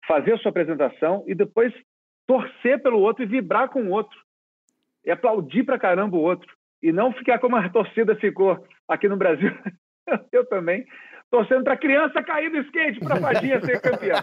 [0.06, 1.72] fazer a sua apresentação e depois
[2.26, 4.18] torcer pelo outro e vibrar com o outro.
[5.04, 6.52] E aplaudir pra caramba o outro
[6.82, 9.50] e não ficar como a torcida ficou aqui no Brasil.
[10.32, 10.84] Eu também,
[11.30, 14.16] torcendo para criança cair do skate, para a Fadinha ser campeã.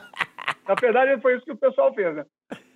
[0.68, 2.26] Na verdade, foi isso que o pessoal fez, né?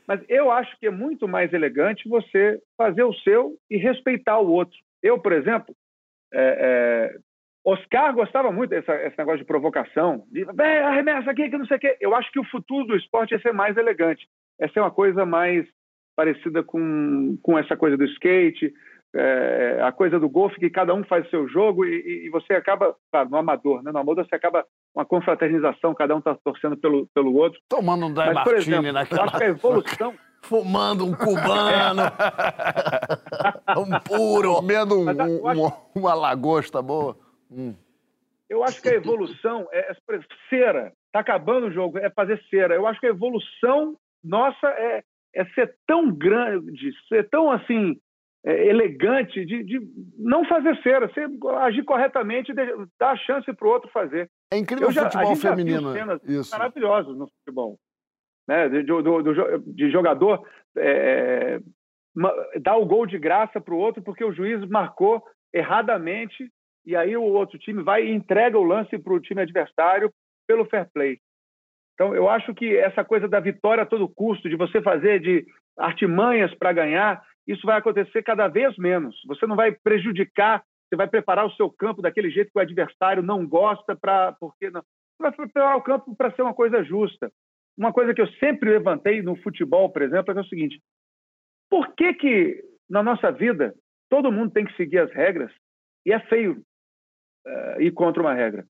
[0.07, 4.49] Mas eu acho que é muito mais elegante você fazer o seu e respeitar o
[4.49, 4.77] outro.
[5.03, 5.75] Eu, por exemplo,
[6.33, 7.19] é, é,
[7.65, 11.77] Oscar gostava muito desse esse negócio de provocação, de "Vem, arremessa aqui, que não sei
[11.77, 11.97] o quê.
[11.99, 14.27] Eu acho que o futuro do esporte é ser mais elegante,
[14.59, 15.67] é ser uma coisa mais
[16.15, 18.73] parecida com, com essa coisa do skate,
[19.15, 22.53] é, a coisa do golfe, que cada um faz o seu jogo e, e- você
[22.53, 23.91] acaba, claro, no amador, né?
[23.91, 27.59] No amador você acaba uma confraternização, cada um está torcendo pelo, pelo outro.
[27.67, 29.23] Tomando um Mas, por Martini exemplo, naquela...
[29.25, 32.01] acho que a evolução, Fumando um cubano,
[33.77, 34.55] um puro.
[34.55, 37.15] Comendo um, um- acho- uma, uma lagosta boa.
[37.51, 37.75] Hum.
[38.49, 39.95] eu acho que a evolução é, é
[40.49, 42.73] cera, está acabando o jogo, é fazer cera.
[42.75, 45.03] Eu acho que a evolução nossa é,
[45.35, 47.97] é ser tão grande, ser tão assim
[48.45, 49.79] é, elegante de, de
[50.17, 51.29] não fazer cera, ser,
[51.61, 52.55] agir corretamente e
[52.99, 54.29] dar a chance para o outro fazer.
[54.51, 55.93] É incrível o Eu já, a futebol feminino.
[55.93, 56.51] cenas Isso.
[56.51, 57.77] maravilhosas no futebol.
[58.47, 58.67] Né?
[58.69, 60.43] De, do- do- de jogador
[60.75, 61.59] é,
[62.15, 65.23] ma- dar o gol de graça para o outro porque o juiz marcou
[65.53, 66.49] erradamente
[66.85, 70.11] e aí o outro time vai e entrega o lance para o time adversário
[70.47, 71.19] pelo fair play.
[71.93, 75.45] Então, eu acho que essa coisa da vitória a todo custo, de você fazer de
[75.77, 79.15] artimanhas para ganhar, isso vai acontecer cada vez menos.
[79.27, 83.23] Você não vai prejudicar, você vai preparar o seu campo daquele jeito que o adversário
[83.23, 84.81] não gosta, para porque não.
[84.81, 87.31] Você vai preparar o campo para ser uma coisa justa.
[87.77, 90.81] Uma coisa que eu sempre levantei no futebol, por exemplo, é, é o seguinte:
[91.69, 93.73] por que, que na nossa vida
[94.09, 95.51] todo mundo tem que seguir as regras
[96.05, 96.61] e é feio
[97.47, 98.65] eh, ir contra uma regra?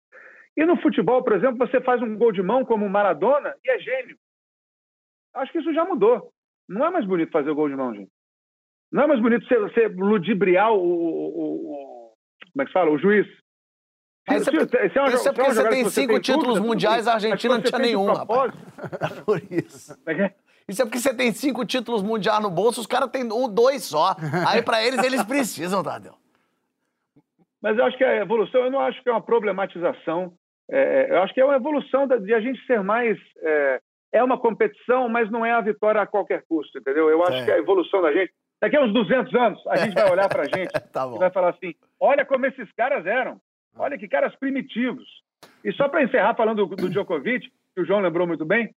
[0.56, 3.70] E no futebol, por exemplo, você faz um gol de mão como o Maradona e
[3.70, 4.18] é gênio.
[5.34, 6.32] Acho que isso já mudou.
[6.68, 8.10] Não é mais bonito fazer o gol de mão, gente.
[8.90, 12.12] Não é mais bonito você, você ludibriar o, o- o-
[12.52, 12.90] Como é que se fala?
[12.90, 13.26] O juiz.
[14.30, 17.14] Isso é uma- isso é porque você jogada tem cinco tem títulos dúvida, mundiais, a
[17.14, 18.52] Argentina não tinha nenhum, rapaz.
[19.24, 19.96] Por isso.
[20.06, 20.34] é é?
[20.68, 23.84] Isso é porque você tem cinco títulos mundiais no bolso, os caras têm um, dois
[23.84, 24.14] só.
[24.46, 26.12] Aí pra eles, eles precisam, Tadeu.
[27.62, 30.32] Mas eu acho que a evolução, eu não acho que é uma problematização.
[30.70, 33.18] É, eu acho que é uma evolução da- de a gente ser mais.
[33.42, 33.80] É,
[34.12, 37.08] é uma competição, mas não é a vitória a qualquer custo, entendeu?
[37.08, 37.44] Eu acho É.
[37.46, 38.32] que a evolução da gente.
[38.60, 41.30] Daqui a uns 200 anos, a gente vai olhar para a gente Tá e vai
[41.30, 43.40] falar assim: olha como esses caras eram.
[43.76, 45.06] Olha que caras primitivos.
[45.64, 48.74] E só para encerrar falando do, do Djokovic, que o João lembrou muito bem,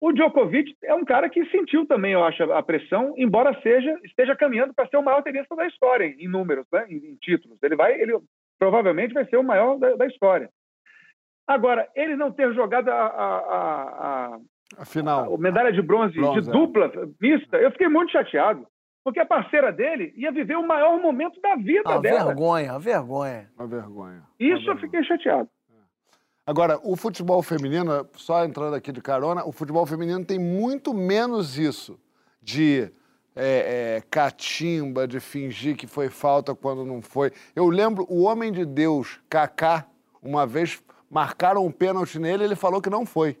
[0.00, 4.34] O Djokovic é um cara que sentiu também, eu acho, a pressão, embora seja esteja
[4.34, 6.86] caminhando para ser o maior tenista da história em números, né?
[6.88, 7.62] em, em, títulos.
[7.62, 8.18] Ele vai, ele
[8.58, 10.48] provavelmente vai ser o maior da, da história.
[11.46, 14.38] Agora, ele não ter jogado a, a, a,
[14.78, 16.52] a medalha de bronze, bronze de é.
[16.52, 16.90] dupla
[17.20, 18.66] mista, eu fiquei muito chateado.
[19.04, 22.26] Porque a parceira dele ia viver o maior momento da vida a dela.
[22.26, 23.50] Vergonha, a vergonha.
[23.58, 24.22] A vergonha.
[24.38, 24.70] Isso a vergonha.
[24.70, 25.48] eu fiquei chateado.
[26.44, 31.56] Agora, o futebol feminino, só entrando aqui de carona, o futebol feminino tem muito menos
[31.56, 32.00] isso
[32.42, 32.90] de
[33.34, 37.32] é, é, catimba, de fingir que foi falta quando não foi.
[37.54, 39.86] Eu lembro o homem de Deus, Kaká,
[40.20, 43.38] uma vez marcaram um pênalti nele, ele falou que não foi.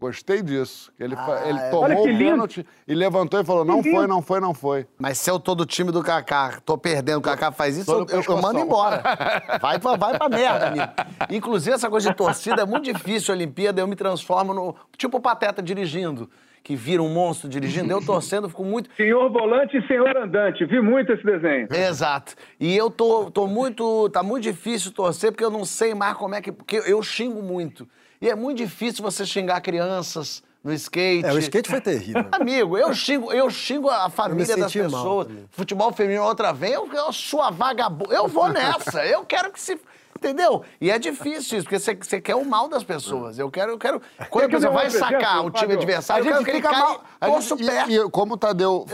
[0.00, 0.90] Gostei disso.
[0.98, 1.68] Ele, ah, ele é.
[1.68, 4.86] tomou o pênalti e levantou e falou: não foi, não foi, não foi.
[4.98, 8.06] Mas se eu tô do time do Kaká, tô perdendo, o Kaká faz isso, eu,
[8.08, 9.02] eu, eu, mando embora.
[9.60, 10.90] vai, pra, vai pra merda, amigo.
[11.28, 14.74] Inclusive, essa coisa de torcida é muito difícil, a Olimpíada, eu me transformo no.
[14.96, 16.30] Tipo o Pateta dirigindo.
[16.62, 18.90] Que vira um monstro dirigindo, eu torcendo, fico muito.
[18.94, 21.68] Senhor volante e senhor andante, vi muito esse desenho.
[21.72, 22.34] Exato.
[22.58, 24.08] E eu tô, tô muito.
[24.10, 26.52] Tá muito difícil torcer, porque eu não sei mais como é que.
[26.52, 27.86] Porque eu xingo muito.
[28.22, 31.24] E é muito difícil você xingar crianças no skate.
[31.24, 32.26] É, o skate foi terrível.
[32.32, 35.28] Amigo, eu xingo, eu xingo a família das pessoas.
[35.50, 38.14] Futebol feminino outra vez, eu, eu sua vagabunda.
[38.14, 39.04] Eu vou nessa.
[39.08, 39.80] eu quero que se.
[40.14, 40.62] Entendeu?
[40.78, 43.38] E é difícil isso, porque você, quer o mal das pessoas.
[43.38, 44.02] Eu quero, eu quero.
[44.28, 47.02] Quando a pessoa vai sacar o time adversário, a gente fica mal.
[47.18, 48.84] Posso e, e, como o Tadeu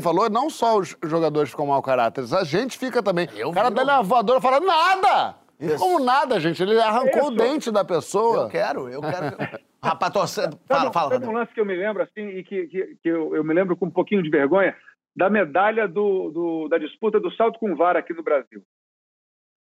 [0.00, 3.28] falou, não só os jogadores ficam mau caráter, a gente fica também.
[3.36, 5.34] Eu o cara dá uma voadora e fala: nada!
[5.60, 5.78] Isso.
[5.78, 6.62] Como nada, gente.
[6.62, 7.32] Ele arrancou Isso.
[7.32, 8.44] o dente da pessoa.
[8.44, 9.36] Eu quero, eu quero.
[9.82, 10.58] Rapaz, torcendo.
[10.66, 11.10] Fala, fala.
[11.12, 13.54] Sabe um lance que eu me lembro, assim, e que, que, que eu, eu, me
[13.54, 14.76] lembro com um pouquinho de vergonha,
[15.16, 18.62] da medalha do, do, da disputa do salto com vara aqui no Brasil.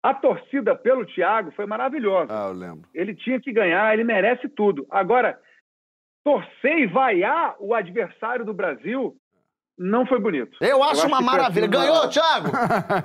[0.02, 2.28] A torcida pelo Thiago foi maravilhosa.
[2.30, 2.88] Ah, eu lembro.
[2.92, 4.86] Ele tinha que ganhar, ele merece tudo.
[4.90, 5.38] Agora,
[6.22, 9.16] torcer e vaiar o adversário do Brasil
[9.76, 10.56] não foi bonito.
[10.60, 11.66] Eu acho, eu uma maravilha.
[11.66, 12.08] Ganhou, uma...
[12.08, 12.50] Thiago?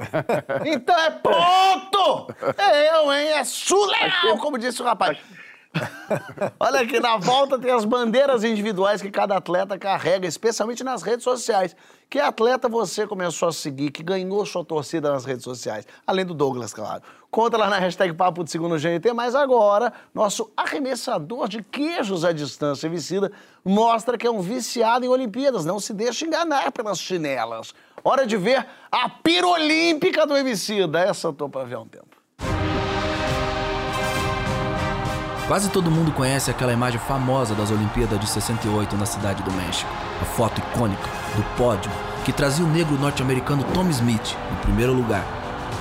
[0.66, 2.34] então é ponto!
[2.58, 3.30] É eu, hein?
[3.30, 5.18] É surreal, como disse o rapaz.
[6.60, 11.24] Olha aqui, na volta tem as bandeiras individuais que cada atleta carrega, especialmente nas redes
[11.24, 11.76] sociais.
[12.10, 15.86] Que atleta você começou a seguir, que ganhou sua torcida nas redes sociais?
[16.08, 17.04] Além do Douglas, claro.
[17.30, 22.32] Conta lá na hashtag Papo de Segundo GNT, mas agora, nosso arremessador de queijos à
[22.32, 23.32] distância Emicida
[23.64, 25.66] mostra que é um viciado em Olimpíadas.
[25.66, 27.76] Não se deixe enganar pelas chinelas.
[28.04, 31.00] Hora de ver a pira olímpica do Emicida.
[31.00, 32.09] Essa eu tô pra ver há um tempo.
[35.50, 39.90] Quase todo mundo conhece aquela imagem famosa das Olimpíadas de 68 na cidade do México.
[40.22, 41.90] A foto icônica do pódio
[42.24, 45.26] que trazia o negro norte-americano Tom Smith no primeiro lugar,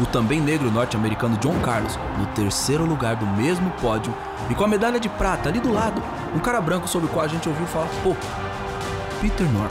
[0.01, 4.15] o também negro norte-americano John Carlos no terceiro lugar do mesmo pódio
[4.49, 6.03] e com a medalha de prata ali do lado,
[6.35, 8.25] um cara branco sobre o qual a gente ouviu falar pouco,
[9.21, 9.69] Peter Norman.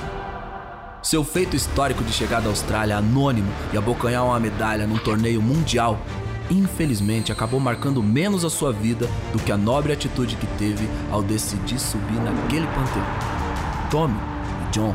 [1.01, 5.97] Seu feito histórico de chegar da Austrália anônimo e abocanhar uma medalha num torneio mundial
[6.49, 11.21] infelizmente acabou marcando menos a sua vida do que a nobre atitude que teve ao
[11.21, 13.05] decidir subir naquele panteão.
[13.89, 14.19] Tommy
[14.67, 14.93] e John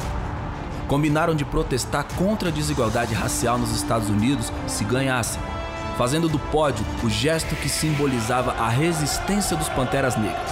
[0.89, 5.41] combinaram de protestar contra a desigualdade racial nos Estados Unidos se ganhassem,
[5.97, 10.51] fazendo do pódio o gesto que simbolizava a resistência dos Panteras Negras.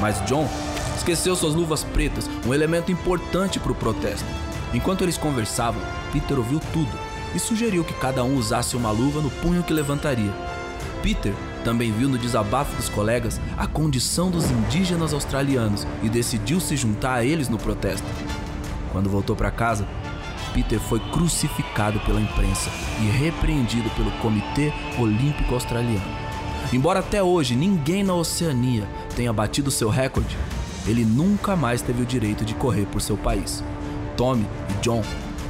[0.00, 0.48] Mas John
[0.96, 4.26] esqueceu suas luvas pretas, um elemento importante para o protesto.
[4.72, 5.82] Enquanto eles conversavam,
[6.12, 7.03] Peter ouviu tudo
[7.34, 10.32] e sugeriu que cada um usasse uma luva no punho que levantaria.
[11.02, 16.76] Peter também viu no desabafo dos colegas a condição dos indígenas australianos e decidiu se
[16.76, 18.06] juntar a eles no protesto.
[18.92, 19.86] Quando voltou para casa,
[20.54, 22.70] Peter foi crucificado pela imprensa
[23.02, 26.24] e repreendido pelo Comitê Olímpico Australiano.
[26.72, 30.36] Embora até hoje ninguém na Oceania tenha batido seu recorde,
[30.86, 33.64] ele nunca mais teve o direito de correr por seu país.
[34.16, 35.02] Tommy e John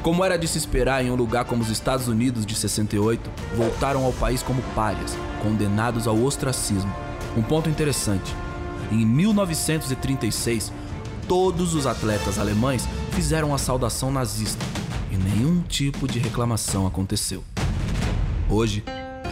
[0.05, 4.05] como era de se esperar em um lugar como os Estados Unidos de 68, voltaram
[4.05, 6.94] ao país como párias, condenados ao ostracismo.
[7.34, 8.36] Um ponto interessante:
[8.92, 10.70] em 1936,
[11.26, 14.62] todos os atletas alemães fizeram a saudação nazista
[15.11, 17.42] e nenhum tipo de reclamação aconteceu.
[18.50, 18.84] Hoje,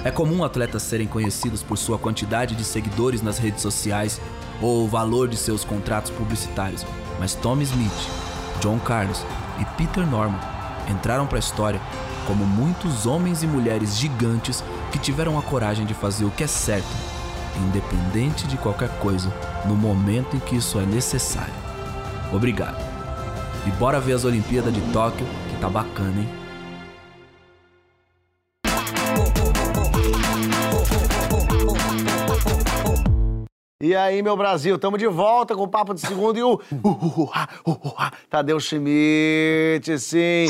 [0.03, 4.19] é comum atletas serem conhecidos por sua quantidade de seguidores nas redes sociais
[4.59, 6.83] ou o valor de seus contratos publicitários,
[7.21, 8.09] mas Tommy Smith,
[8.63, 9.23] John Carlos
[9.61, 10.52] e Peter Norman
[10.93, 11.81] entraram para a história
[12.27, 14.63] como muitos homens e mulheres gigantes
[14.93, 16.87] que tiveram a coragem de fazer o que é certo,
[17.57, 19.33] independente de qualquer coisa,
[19.67, 21.55] no momento em que isso é necessário.
[22.33, 22.79] Obrigado.
[23.67, 26.43] E bora ver as Olimpíadas de Tóquio, que tá bacana, hein?
[33.85, 36.61] E aí, meu Brasil, estamos de volta com o Papo de Segundo e o...
[38.31, 40.47] Tadeu Schmidt, sim.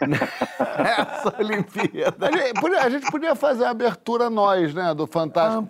[0.00, 2.28] Essa Olimpíada.
[2.28, 4.94] A gente, podia, a gente podia fazer a abertura nós, né?
[4.94, 5.68] Do Fantástico.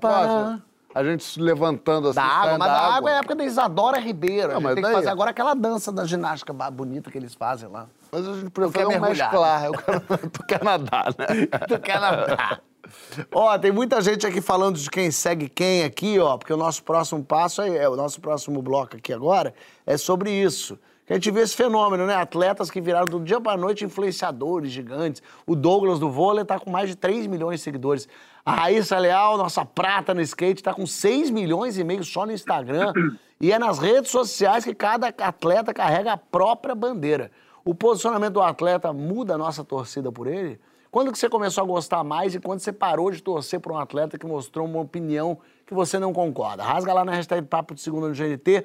[0.94, 2.16] A gente se levantando assim.
[2.16, 4.48] Da água, mas da água, água é a época da Isadora Ribeiro.
[4.52, 7.34] Não, a gente tem que daí- fazer agora aquela dança da ginástica bonita que eles
[7.34, 7.86] fazem lá.
[8.12, 9.64] Mas a gente podia fazer um mesclar.
[9.64, 10.00] Eu quero
[10.46, 11.66] Canadá, né?
[11.66, 12.60] do Canadá.
[13.32, 16.82] Ó, tem muita gente aqui falando de quem segue quem aqui, ó, porque o nosso
[16.82, 19.54] próximo passo é, é o nosso próximo bloco aqui agora
[19.86, 20.78] é sobre isso.
[21.06, 22.14] Que a gente vê esse fenômeno, né?
[22.14, 25.22] Atletas que viraram do dia pra noite influenciadores gigantes.
[25.46, 28.08] O Douglas do vôlei tá com mais de 3 milhões de seguidores.
[28.44, 32.32] A Raíssa Leal, nossa prata no skate, tá com 6 milhões e meio só no
[32.32, 32.92] Instagram.
[33.38, 37.30] E é nas redes sociais que cada atleta carrega a própria bandeira.
[37.64, 40.58] O posicionamento do atleta muda a nossa torcida por ele?
[40.90, 43.78] Quando que você começou a gostar mais e quando você parou de torcer por um
[43.78, 45.36] atleta que mostrou uma opinião
[45.66, 46.62] que você não concorda?
[46.62, 48.64] Rasga lá na hashtag Papo de Segunda no GNT.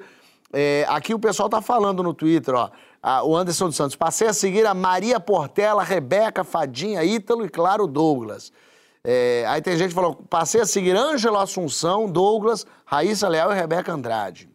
[0.52, 2.70] É, aqui o pessoal tá falando no Twitter, ó.
[3.24, 3.96] O Anderson dos Santos.
[3.96, 8.52] Passei a seguir a Maria Portela, Rebeca, Fadinha, Ítalo e, claro, Douglas.
[9.02, 13.54] É, aí tem gente que falou, passei a seguir Ângelo Assunção, Douglas, Raíssa Leal e
[13.54, 14.48] Rebeca Andrade.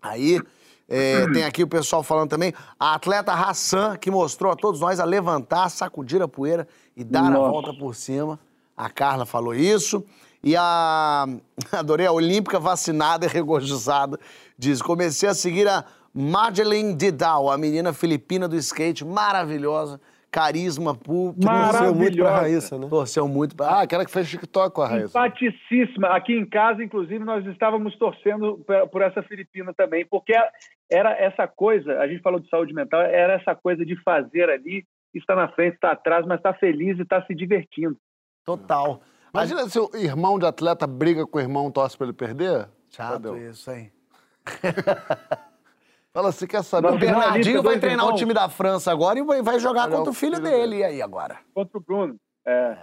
[0.00, 0.40] Aí
[0.88, 5.00] é, tem aqui o pessoal falando também, a atleta Hassan, que mostrou a todos nós
[5.00, 6.66] a levantar, sacudir a poeira
[6.96, 7.50] e dar a Nossa.
[7.50, 8.38] volta por cima.
[8.76, 10.04] A Carla falou isso.
[10.42, 11.26] E a.
[11.72, 14.18] Adorei a Olímpica vacinada e regozijada.
[14.58, 20.00] Diz: comecei a seguir a Madeleine Didal, a menina filipina do skate, maravilhosa,
[20.30, 21.52] carisma público.
[21.52, 22.36] Torceu muito pra.
[22.36, 22.86] Raíssa, né?
[22.88, 23.66] Torceu muito pra.
[23.66, 25.08] Ah, aquela que fez TikTok com a Raíssa.
[25.08, 26.08] Simpaticíssima.
[26.08, 30.34] Aqui em casa, inclusive, nós estávamos torcendo por essa filipina também, porque
[30.90, 34.84] era essa coisa, a gente falou de saúde mental, era essa coisa de fazer ali,
[35.14, 37.96] estar na frente, estar atrás, mas estar feliz e estar se divertindo.
[38.44, 39.00] Total.
[39.32, 42.68] Imagina se o irmão de atleta briga com o irmão, torce pra ele perder.
[42.88, 43.50] Chato Tadeu.
[43.50, 43.90] isso, hein?
[46.12, 46.92] Fala assim, quer saber?
[46.92, 50.10] O Bernardinho vai treinar o time da França agora e vai- vai jogar Olha contra
[50.10, 50.76] o filho filho dele.
[50.78, 51.38] E aí agora?
[51.52, 52.14] Contra o Bruno.
[52.46, 52.76] É.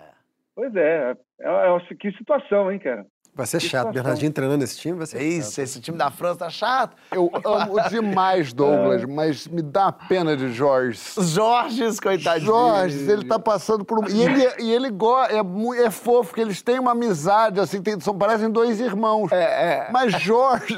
[0.53, 3.05] Pois é, é, é- que situação, hein, cara?
[3.33, 3.87] Vai ser Que chato.
[3.87, 3.93] situação.
[3.93, 5.63] Bernardinho treinando esse time vai ser Isso, chato.
[5.63, 6.97] esse time da França tá chato.
[7.13, 10.99] Eu amo demais Douglas, mas me dá pena de Jorge.
[11.17, 12.47] Jorge, coitadinho.
[12.47, 14.09] Jorge, ele tá passando por um.
[14.09, 15.17] E ele, e ele go...
[15.23, 15.37] é,
[15.85, 19.31] é fofo, porque eles têm uma amizade, assim, tem- são, parecem dois irmãos.
[19.31, 19.89] É, é.
[19.93, 20.75] Mas Jorge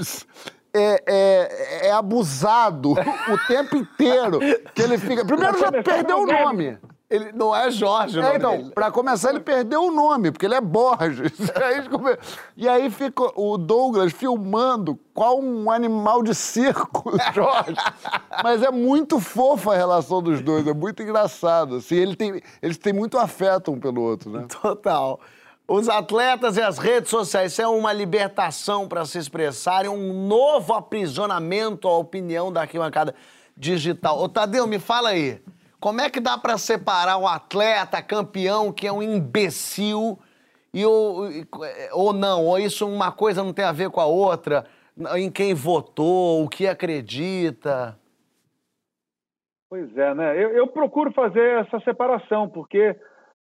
[0.73, 4.39] é, é, é abusado o tempo inteiro.
[4.73, 5.23] Que ele fica.
[5.25, 6.77] Primeiro já perdeu o nome.
[7.09, 8.71] Ele não é Jorge, o É, então, dele.
[8.73, 11.31] pra começar, ele perdeu o nome, porque ele é Borges.
[12.57, 17.75] E aí fica o Douglas filmando qual um animal de circo, o Jorge.
[18.43, 21.75] Mas é muito fofa a relação dos dois, é muito engraçado.
[21.75, 24.47] Assim, ele tem, eles têm muito afeto um pelo outro, né?
[24.61, 25.19] Total.
[25.67, 30.73] Os atletas e as redes sociais, isso é uma libertação para se expressarem, um novo
[30.73, 33.15] aprisionamento à opinião da arquibancada
[33.55, 34.19] digital.
[34.19, 35.41] Ô, Tadeu, me fala aí,
[35.79, 40.19] como é que dá para separar um atleta campeão que é um imbecil
[40.73, 41.47] e o, e-
[41.93, 42.45] ou não?
[42.45, 44.65] Ou isso uma coisa não tem a ver com a outra?
[45.15, 47.97] Em quem votou, o que acredita?
[49.69, 50.43] Pois é, né?
[50.43, 52.95] Eu, eu procuro fazer essa separação, porque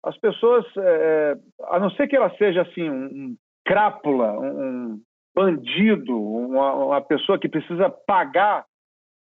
[0.05, 1.37] as pessoas, é,
[1.69, 5.01] a não ser que ela seja assim, um, um crápula, um,
[5.35, 8.65] bandido, uma, uma pessoa que precisa pagar.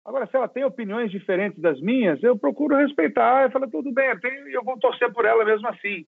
[0.05, 4.09] Agora, se ela tem opiniões diferentes das minhas, eu procuro respeitar e falar, tudo bem,
[4.09, 6.05] eu, tenho- eu vou torcer por ela mesmo assim.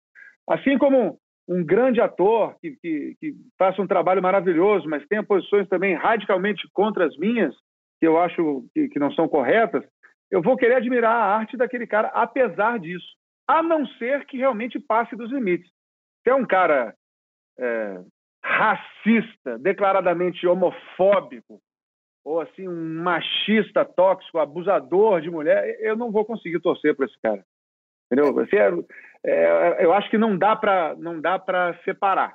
[0.49, 5.69] Assim como um grande ator que, que, que faça um trabalho maravilhoso, mas tenha posições
[5.69, 7.55] também radicalmente contra as minhas,
[7.99, 9.83] que eu acho que, que não são corretas,
[10.31, 13.07] eu vou querer admirar a arte daquele cara, apesar disso.
[13.49, 15.71] A não ser que realmente passe dos limites.
[16.23, 16.95] Se é um cara
[17.59, 18.01] é,
[18.43, 21.61] racista, declaradamente homofóbico,
[22.25, 27.17] ou assim, um machista tóxico, abusador de mulher, eu não vou conseguir torcer para esse
[27.23, 27.45] cara.
[28.11, 28.37] Entendeu?
[28.41, 32.35] Assim, é- é, eu acho que não dá para não dá para separar.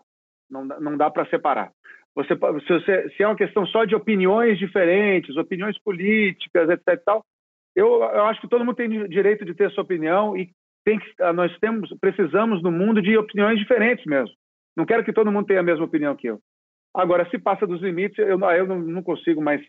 [0.50, 1.72] Não, dá- não dá para separar.
[2.16, 7.02] Você, se, você- se é uma questão só de opiniões diferentes, opiniões políticas, etc.
[7.06, 7.24] tal,
[7.76, 10.50] eu, eu acho que todo mundo tem di- direito de ter sua opinião e
[10.84, 14.36] tem que, ah, nós temos, precisamos no mundo de opiniões diferentes mesmo.
[14.76, 16.40] Não quero que todo mundo tenha a mesma opinião que eu.
[16.94, 19.62] Agora, se passa dos limites, eu, não- eu não, não consigo mais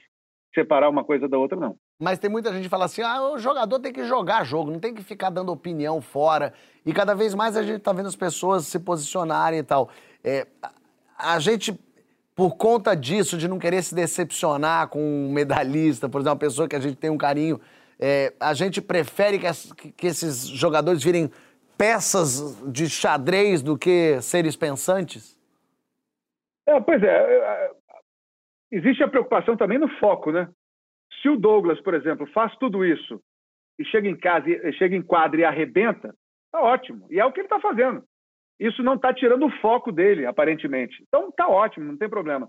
[0.55, 1.77] separar uma coisa da outra, não.
[2.01, 4.81] Mas tem muita gente que fala assim: ah, o jogador tem que jogar jogo, não
[4.81, 6.53] tem que ficar dando opinião fora.
[6.85, 9.89] E cada vez mais a gente tá vendo as pessoas se posicionarem e tal.
[10.25, 10.47] É,
[11.17, 11.79] a, a gente,
[12.35, 16.69] por conta disso, de não querer se decepcionar com um medalhista, por exemplo, uma pessoa
[16.69, 17.61] que a gente tem um carinho,
[18.01, 21.31] é, a gente prefere que, as- que- esses jogadores virem
[21.79, 25.37] peças de xadrez do que seres pensantes?
[26.67, 27.71] É, pois é, é,
[28.71, 30.49] existe a preocupação também no foco, né?
[31.21, 33.21] Se o Douglas, por exemplo, faz tudo isso
[33.79, 34.47] e chega em casa,
[34.79, 36.15] chega em quadra e arrebenta,
[36.53, 37.07] tá ótimo.
[37.11, 38.03] E é o que ele está fazendo.
[38.61, 41.03] Isso não está tirando o foco dele, aparentemente.
[41.09, 42.49] Então tá ótimo, não tem problema.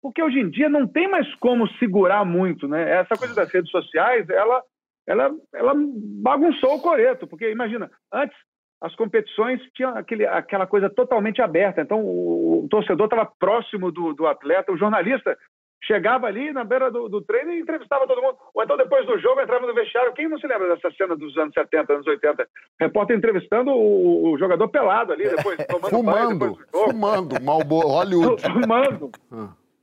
[0.00, 2.88] Porque hoje em dia não tem mais como segurar muito, né?
[3.00, 4.62] Essa coisa das redes sociais, ela,
[5.08, 7.26] ela, ela bagunçou o coreto.
[7.26, 8.36] Porque imagina, antes
[8.80, 11.80] as competições tinham aquele, aquela coisa totalmente aberta.
[11.80, 15.36] Então o, o torcedor estava próximo do, do atleta, o jornalista
[15.84, 18.36] chegava ali na beira do, do, treino e entrevistava todo mundo.
[18.54, 20.12] Ou então, depois do jogo, entrava no vestiário.
[20.12, 22.46] Quem não se lembra dessa cena dos anos 70, anos 80?
[22.80, 28.42] Repórter entrevistando o, o jogador pelado ali, depois tomando fumando, banho, depois Fumando, Malboro, Hollywood.
[28.52, 29.10] Fumando.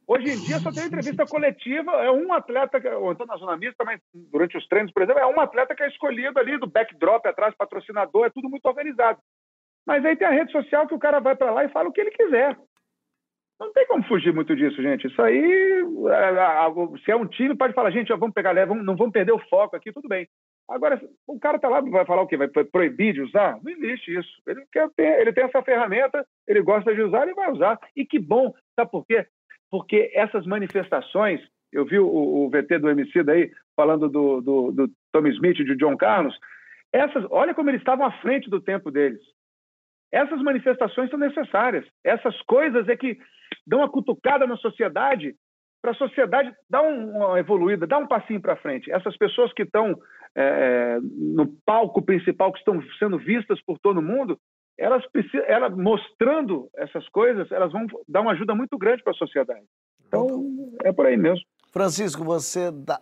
[0.08, 3.84] Hoje em dia só tem entrevista coletiva, é um atleta, ou então na zona mista,
[3.84, 7.26] mas durante os treinos, por exemplo, é um atleta que é escolhido ali do backdrop
[7.26, 9.20] atrás, patrocinador, é tudo muito organizado.
[9.86, 11.92] Mas aí tem a rede social que o cara vai para lá e fala o
[11.92, 12.58] que ele quiser.
[13.60, 15.08] Não tem como fugir muito disso, gente.
[15.08, 19.14] Isso aí, é, se é um time, pode falar, gente, vamos pegar leve, não vamos
[19.14, 20.28] perder o foco aqui, tudo bem.
[20.68, 22.36] Agora, o cara tá lá, vai falar o quê?
[22.36, 23.60] Vai proibir de usar?
[23.64, 24.30] Não existe isso.
[24.48, 27.80] Ele, quer ter, ele tem essa ferramenta, ele gosta de usar, ele vai usar.
[27.96, 29.26] E que bom, sabe por quê?
[29.76, 34.92] Porque essas manifestações, eu vi o, o VT do MC daí falando do, do, do
[35.12, 36.34] Tommy Smith e de John Carlos,
[36.94, 39.20] essas, olha como eles estavam à frente do tempo deles.
[40.14, 41.86] Essas manifestações são necessárias.
[42.06, 43.18] Essas coisas é que
[43.68, 45.36] dão uma cutucada na sociedade
[45.82, 48.90] para a sociedade dar uma evoluída, dar um passinho para frente.
[48.90, 49.94] Essas pessoas que estão
[50.38, 54.40] é, no palco principal, que estão sendo vistas por todo mundo,
[54.78, 55.04] elas,
[55.48, 59.66] elas mostrando essas coisas, elas vão dar uma ajuda muito grande para a sociedade.
[60.08, 60.54] Então,
[60.84, 61.44] é por aí mesmo.
[61.72, 63.00] Francisco, você dá,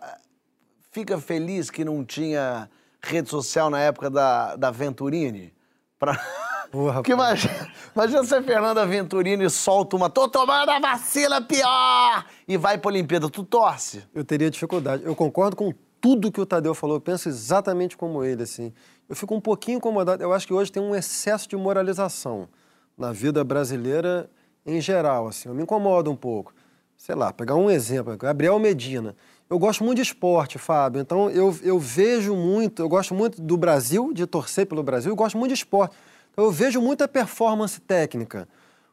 [0.90, 2.68] fica feliz que não tinha
[3.02, 5.52] rede social na época da, da Venturini?
[5.98, 6.14] Pra...
[6.70, 12.26] Porra, Porque imagina, imagina se a Fernanda Venturini solta uma tô tomando a vacina pior
[12.48, 13.30] e vai pra Olimpíada.
[13.30, 14.02] Tu torce?
[14.12, 15.04] Eu teria dificuldade.
[15.04, 16.96] Eu concordo com tudo que o Tadeu falou.
[16.96, 18.74] Eu penso exatamente como ele, assim.
[19.08, 20.22] Eu fico um pouquinho incomodado.
[20.22, 22.48] Eu acho que hoje tem um excesso de moralização
[22.96, 24.30] na vida brasileira
[24.64, 25.48] em geral, assim.
[25.48, 26.54] Eu me incomodo um pouco.
[26.96, 29.14] Sei lá, pegar um exemplo, Gabriel Medina.
[29.50, 31.00] Eu gosto muito de esporte, Fábio.
[31.00, 35.16] Então eu, eu vejo muito, eu gosto muito do Brasil, de torcer pelo Brasil, eu
[35.16, 35.94] gosto muito de esporte.
[36.36, 38.48] Eu vejo muita performance técnica.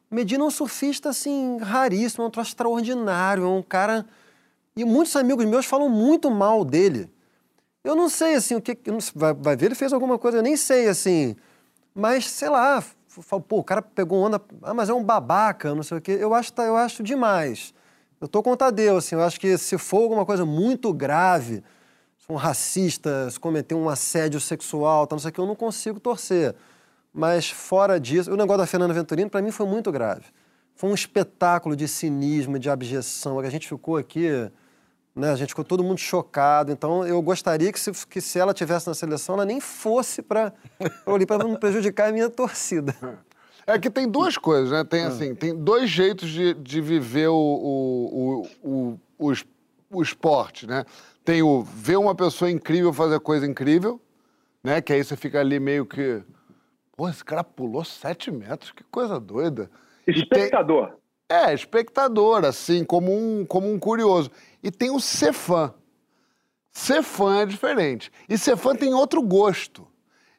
[0.10, 4.06] O Medina é um surfista, assim, raríssimo, é um troço extraordinário, é um cara...
[4.76, 7.10] E muitos amigos meus falam muito mal dele.
[7.84, 8.78] Eu não sei, assim, o que...
[9.16, 11.36] Vai, vai ver, ele fez alguma coisa, eu nem sei, assim...
[11.94, 14.42] Mas, sei lá, falo, pô, o cara pegou onda...
[14.62, 16.18] Ah, mas é um babaca, não sei o quê.
[16.20, 17.74] Eu acho, eu acho demais.
[18.22, 21.64] Eu tô com o Tadeu, assim, eu acho que se for alguma coisa muito grave,
[22.18, 25.56] se um racista, se cometer um assédio sexual, tá, não sei o quê, eu não
[25.56, 26.56] consigo torcer.
[27.12, 30.26] Mas fora disso, o negócio da Fernanda Venturini para mim foi muito grave.
[30.76, 33.40] Foi um espetáculo de cinismo, de abjeção.
[33.40, 34.30] A gente ficou aqui,
[35.16, 35.32] né?
[35.32, 36.72] A gente ficou todo mundo chocado.
[36.72, 40.54] Então eu gostaria que se, que se ela tivesse na seleção, ela nem fosse para
[41.28, 42.96] para não prejudicar a minha torcida.
[43.66, 44.84] É que tem duas coisas, né?
[44.84, 49.34] Tem assim, tem dois jeitos de, de viver o, o, o, o,
[49.92, 50.84] o esporte, né?
[51.24, 54.02] Tem o ver uma pessoa incrível fazer coisa incrível,
[54.64, 54.82] né?
[54.82, 56.24] Que aí você fica ali meio que
[57.02, 59.72] Pô, esse cara pulou sete metros, que coisa doida.
[60.06, 60.94] Espectador.
[61.32, 64.30] É, espectador, assim, como um, como um curioso.
[64.62, 65.74] E tem o ser fã.
[66.72, 68.12] Ser fã é diferente.
[68.28, 69.88] E ser fã tem outro gosto.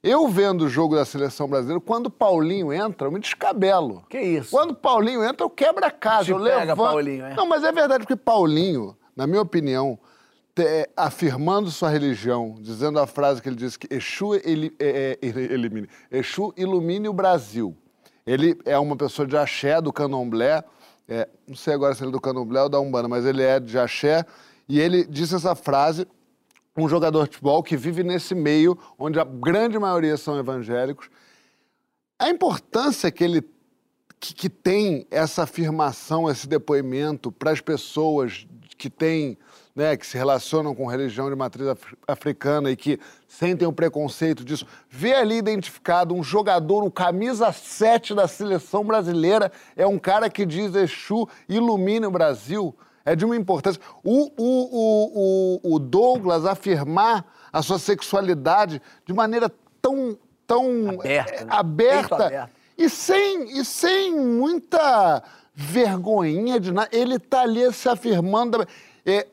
[0.03, 4.05] Eu vendo o jogo da seleção brasileira, quando o Paulinho entra, eu me descabelo.
[4.11, 4.51] Que isso?
[4.51, 6.24] Quando o Paulinho entra, eu quebro a casa.
[6.24, 6.76] Te eu pega, levanto.
[6.76, 7.34] Paulinho, é?
[7.34, 9.99] Não, mas é verdade, porque Paulinho, na minha opinião,
[10.55, 15.26] te, afirmando sua religião, dizendo a frase que ele disse que Exu, ele, é, é,
[15.26, 17.74] elimine, Exu ilumine o Brasil.
[18.26, 20.62] Ele é uma pessoa de axé, do candomblé,
[21.09, 23.59] é, não sei agora se ele é do candomblé ou da Umbanda, mas ele é
[23.59, 24.24] de axé,
[24.68, 26.07] e ele disse essa frase,
[26.76, 31.11] um jogador de futebol que vive nesse meio, onde a grande maioria são evangélicos.
[32.18, 33.42] A importância que ele
[34.22, 38.46] que, que tem essa afirmação, esse depoimento para as pessoas
[38.78, 39.36] que têm
[39.75, 44.45] né, que se relacionam com religião de matriz af africana e que sentem o preconceito
[44.45, 50.28] disso, vê ali identificado um jogador, o camisa 7 da seleção brasileira, é um cara
[50.28, 52.74] que diz Exu, ilumine o Brasil.
[53.05, 53.82] É de uma importância.
[54.05, 59.51] O, o, o, o Douglas afirmar a sua sexualidade de maneira
[59.81, 60.16] tão,
[60.47, 61.53] tão aberta, é, né?
[61.53, 65.23] aberta e, sem, e sem muita
[65.53, 66.89] vergonhinha de nada.
[66.93, 68.65] Ele está ali se afirmando.
[69.05, 69.27] É,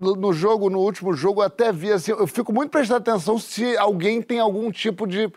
[0.00, 3.76] no jogo, no último jogo, eu até vi assim, eu fico muito prestando atenção se
[3.76, 5.30] alguém tem algum tipo de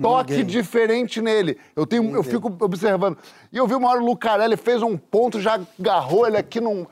[0.00, 0.46] toque Ninguém.
[0.46, 1.58] diferente nele.
[1.74, 3.16] Eu tenho, eu fico observando.
[3.52, 6.86] E eu vi uma hora o Lucarelli fez um ponto, já agarrou ele aqui num.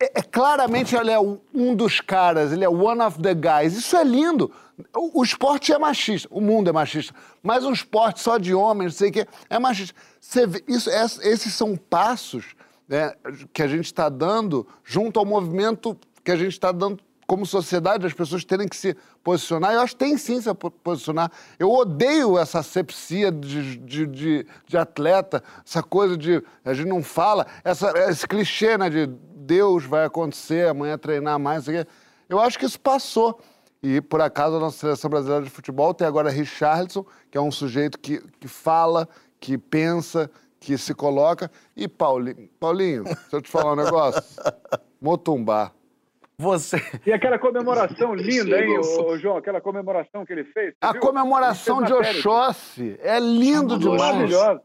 [0.00, 3.74] é, é claramente ele é um, dos caras, ele é one of the guys.
[3.76, 4.50] Isso é lindo.
[4.94, 8.92] O, o esporte é machista, o mundo é machista, mas um esporte só de homens,
[8.92, 9.94] não sei o quê, é machista.
[10.20, 12.54] Você vê, isso, es- esses são passos
[12.86, 13.14] né,
[13.54, 15.96] que a gente está dando junto ao movimento
[16.26, 19.72] que a gente está dando como sociedade, as pessoas terem que se posicionar.
[19.72, 21.30] Eu acho que tem sim se po- posicionar.
[21.56, 27.02] Eu odeio essa asepsia de, de, de, de atleta, essa coisa de a gente não
[27.02, 31.66] fala, essa, esse clichê né, de Deus vai acontecer, amanhã treinar mais.
[32.28, 33.40] Eu acho que isso passou.
[33.80, 37.52] E, por acaso, a nossa seleção brasileira de futebol tem agora Richarlison, que é um
[37.52, 39.08] sujeito que, que fala,
[39.38, 40.28] que pensa,
[40.58, 41.48] que se coloca.
[41.76, 44.22] E Paulinho, Paulinho, deixa eu te falar um negócio.
[45.00, 45.70] Motumbá.
[46.38, 46.76] Você.
[47.06, 49.38] E aquela comemoração linda, hein, ô, ô, João?
[49.38, 50.74] Aquela comemoração que ele fez.
[50.80, 51.00] A viu?
[51.00, 51.92] comemoração de.
[51.92, 54.00] Oxóssi é lindo demais.
[54.00, 54.62] Maravilhosa.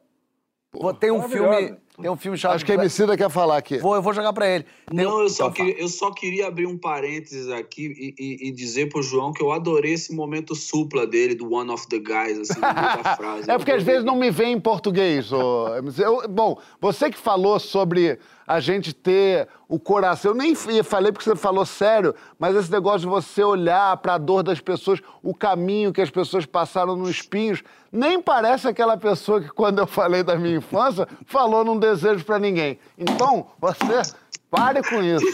[1.00, 1.78] Tem um filme.
[2.00, 2.56] Tem um filme chamado.
[2.56, 3.78] Acho que a Emicida quer falar aqui.
[3.78, 4.66] Vou, eu vou jogar pra ele.
[4.88, 8.16] Tem Não, um- eu só, Então, queria, eu só queria abrir um parênteses aqui e,
[8.18, 11.88] e- e dizer pro João que eu adorei esse momento supla dele, do One of
[11.88, 13.50] the Guys, assim, da frase.
[13.52, 15.32] É porque às vezes não me vem em português.
[15.32, 15.68] ô.
[15.98, 20.54] Eu- bom, você que falou sobre a gente ter o coração, eu nem
[20.84, 24.60] falei porque você falou sério, mas esse negócio de você olhar para a dor das
[24.60, 29.80] pessoas, o caminho que as pessoas passaram nos espinhos, nem parece aquela pessoa que quando
[29.80, 32.80] eu falei da minha infância, falou num desejo para ninguém.
[32.98, 34.02] Então, você
[34.50, 35.26] pare com isso.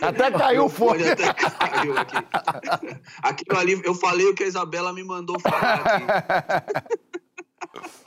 [0.00, 1.04] Até caiu o fone.
[1.08, 2.16] Até caiu aqui.
[3.22, 6.98] Aquilo ali, eu falei o que a Isabela me mandou falar aqui.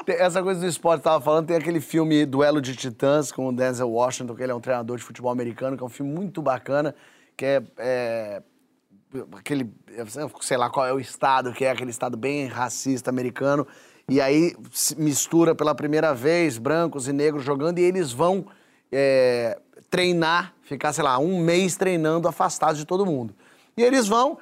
[0.07, 3.89] Essa coisa do esporte tava falando, tem aquele filme Duelo de Titãs com o Denzel
[3.89, 6.93] Washington, que ele é um treinador de futebol americano, que é um filme muito bacana,
[7.35, 8.43] que é, é,
[9.35, 9.73] aquele,
[10.41, 13.65] sei lá qual é o estado, que é aquele estado bem racista americano,
[14.07, 14.55] e aí
[14.97, 18.45] mistura pela primeira vez brancos e negros jogando, e eles vão
[18.91, 19.57] é,
[19.89, 23.33] treinar, ficar, sei lá, um mês treinando afastados de todo mundo.
[23.77, 24.37] E eles vão,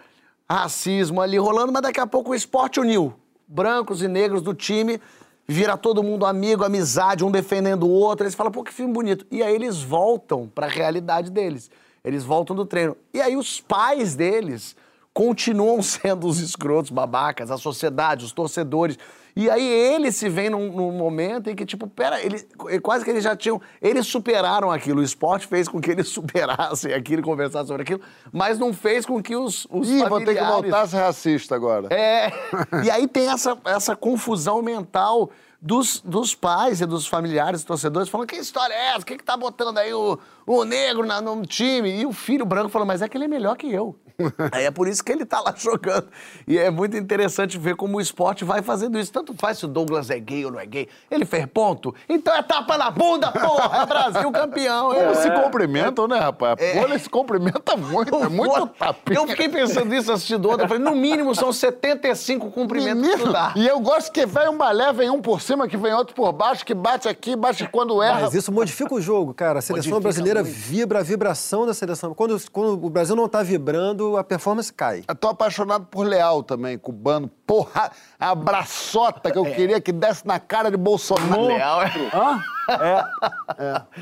[0.49, 3.13] racismo ali rolando, mas daqui a pouco o esporte uniu.
[3.47, 4.99] Brancos e negros do time,
[5.47, 8.25] vira todo mundo amigo, amizade, um defendendo o outro.
[8.25, 9.25] Eles falam, pô, que filme bonito.
[9.31, 11.69] E aí eles voltam para a realidade deles.
[12.03, 12.97] Eles voltam do treino.
[13.13, 14.75] E aí os pais deles
[15.13, 18.97] continuam sendo os escrotos, babacas, a sociedade, os torcedores.
[19.35, 22.45] E aí eles se veem num, num momento em que, tipo, pera, eles,
[22.83, 23.59] quase que eles já tinham.
[23.81, 25.01] Eles superaram aquilo.
[25.01, 28.01] O esporte fez com que eles superassem aquilo e conversassem sobre aquilo,
[28.31, 30.97] mas não fez com que os, os Ih, vou ter que familiares- voltar a ser
[30.97, 31.87] racista agora.
[31.91, 32.31] é.
[32.85, 35.29] E aí tem essa, essa confusão mental
[35.61, 38.99] dos, dos pais e dos familiares, dos torcedores, falando: que história é essa?
[38.99, 41.89] O que, que tá botando aí o, o negro na- no time?
[42.01, 43.95] E o filho branco falando: mas é que ele é melhor que eu.
[44.51, 46.07] aí é por isso que ele tá lá jogando.
[46.47, 49.11] E é muito interessante ver como o esporte vai fazendo isso.
[49.11, 50.87] Tanto faz se o Douglas é gay ou não é gay.
[51.09, 51.95] Ele fez ponto.
[52.07, 53.81] Então é tapa na bunda, porra!
[53.81, 54.93] É Brasil campeão.
[54.93, 55.31] Eles se É.
[55.31, 56.57] cumprimentam, né, rapaz?
[56.61, 59.17] A Folha se cumprimenta muito, é muito Pô, tapinha.
[59.19, 60.63] Eu fiquei pensando nisso assistindo ontem.
[60.63, 63.53] Eu falei, no mínimo são 75 cumprimentos que Menino, dá.
[63.55, 66.31] e eu gosto que vem um balé, vem um por cima, que vem outro por
[66.31, 68.21] baixo, que bate aqui, bate quando erra.
[68.21, 69.57] Mas isso modifica o jogo, cara.
[69.57, 70.55] A seleção Modifica brasileira muito.
[70.55, 72.13] vibra a vibração da seleção.
[72.13, 75.03] Quando, quando o Brasil não tá vibrando, a performance cai.
[75.07, 77.29] Eu tô apaixonado por Leal também, cubano.
[77.45, 81.47] Porra, a abraçota que eu queria que desse na cara de Bolsonaro.
[81.47, 81.91] Leal é...
[82.13, 82.43] Hã?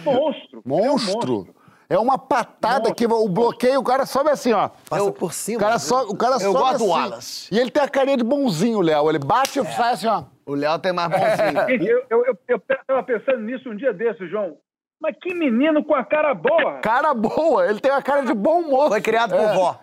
[0.06, 0.62] Monstro.
[0.66, 1.48] Monstro.
[1.90, 4.70] É uma patada que o bloqueio, o cara sobe assim, ó.
[4.90, 5.80] Passa Eu- por cima, O cara, né?
[5.80, 6.90] so, o cara Eu sobe gosto do assim.
[6.94, 7.48] Wallace.
[7.52, 9.10] E ele tem a carinha de bonzinho, Léo.
[9.10, 10.24] Ele bate e sai assim, ó.
[10.46, 11.82] O Léo tem mais bonzinho.
[11.92, 14.56] Eu, eu, eu, eu tava pensando nisso um dia desses, João.
[15.02, 18.62] Mas que menino com a cara boa, Cara boa, ele tem a cara de bom
[18.62, 18.90] moço.
[18.90, 19.80] Foi criado por vó.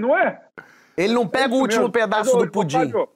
[0.00, 0.42] não é?
[0.96, 1.92] Ele não pega o Isso último mesmo.
[1.92, 2.78] pedaço Mas, do pudim.
[2.78, 3.08] Fábio,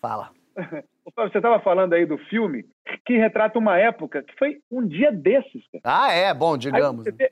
[0.00, 0.30] Fala.
[1.04, 2.64] ô, Fábio, você estava falando aí do filme
[3.04, 5.82] que retrata uma época que foi um dia desses, cara.
[5.84, 7.04] Ah, é, bom, Aí digamos.
[7.04, 7.30] você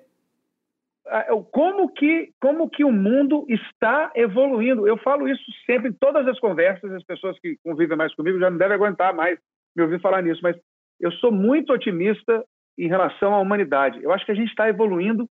[1.51, 4.87] Como que, como que o mundo está evoluindo?
[4.87, 8.51] Eu falo isso sempre em todas as conversas, as pessoas que convivem mais comigo já
[8.51, 9.39] não devem aguentar mais
[9.75, 10.57] me ouvir falar nisso, mas
[11.01, 12.45] eu sou muito otimista
[12.79, 14.03] em relação à humanidade.
[14.03, 15.29] Eu acho que a gente está evoluindo,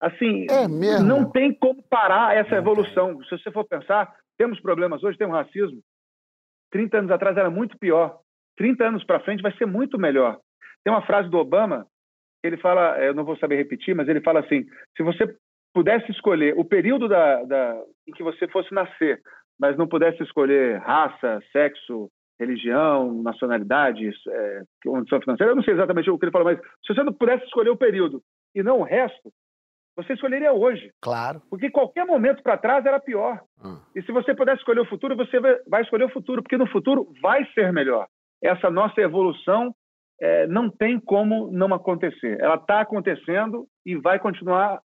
[0.00, 1.06] assim, É mesmo?
[1.06, 3.22] não tem como parar essa evolução.
[3.24, 5.80] Se você for pensar, temos problemas hoje, tem um racismo.
[6.70, 8.18] 30 anos atrás era muito pior.
[8.56, 10.38] 30 anos para frente vai ser muito melhor.
[10.84, 11.86] Tem uma frase do Obama,
[12.42, 14.64] ele fala, eu não vou saber repetir, mas ele fala assim:
[14.96, 15.34] se você
[15.74, 19.20] pudesse escolher o período da, da, em que você fosse nascer,
[19.58, 26.10] mas não pudesse escolher raça, sexo, religião, nacionalidade, é, condição financeira, eu não sei exatamente
[26.10, 28.22] o que ele falou, mas se você não pudesse escolher o período
[28.54, 29.32] e não o resto,
[29.96, 30.92] você escolheria hoje.
[31.00, 31.40] Claro.
[31.48, 33.40] Porque qualquer momento para trás era pior.
[33.64, 33.80] Ah.
[33.94, 36.68] E se você pudesse escolher o futuro, você vai vai escolher o futuro, porque no
[36.68, 38.06] futuro vai ser melhor.
[38.42, 39.74] Essa nossa evolução
[40.20, 42.38] é, não tem como não acontecer.
[42.40, 44.80] Ela está acontecendo e vai continuar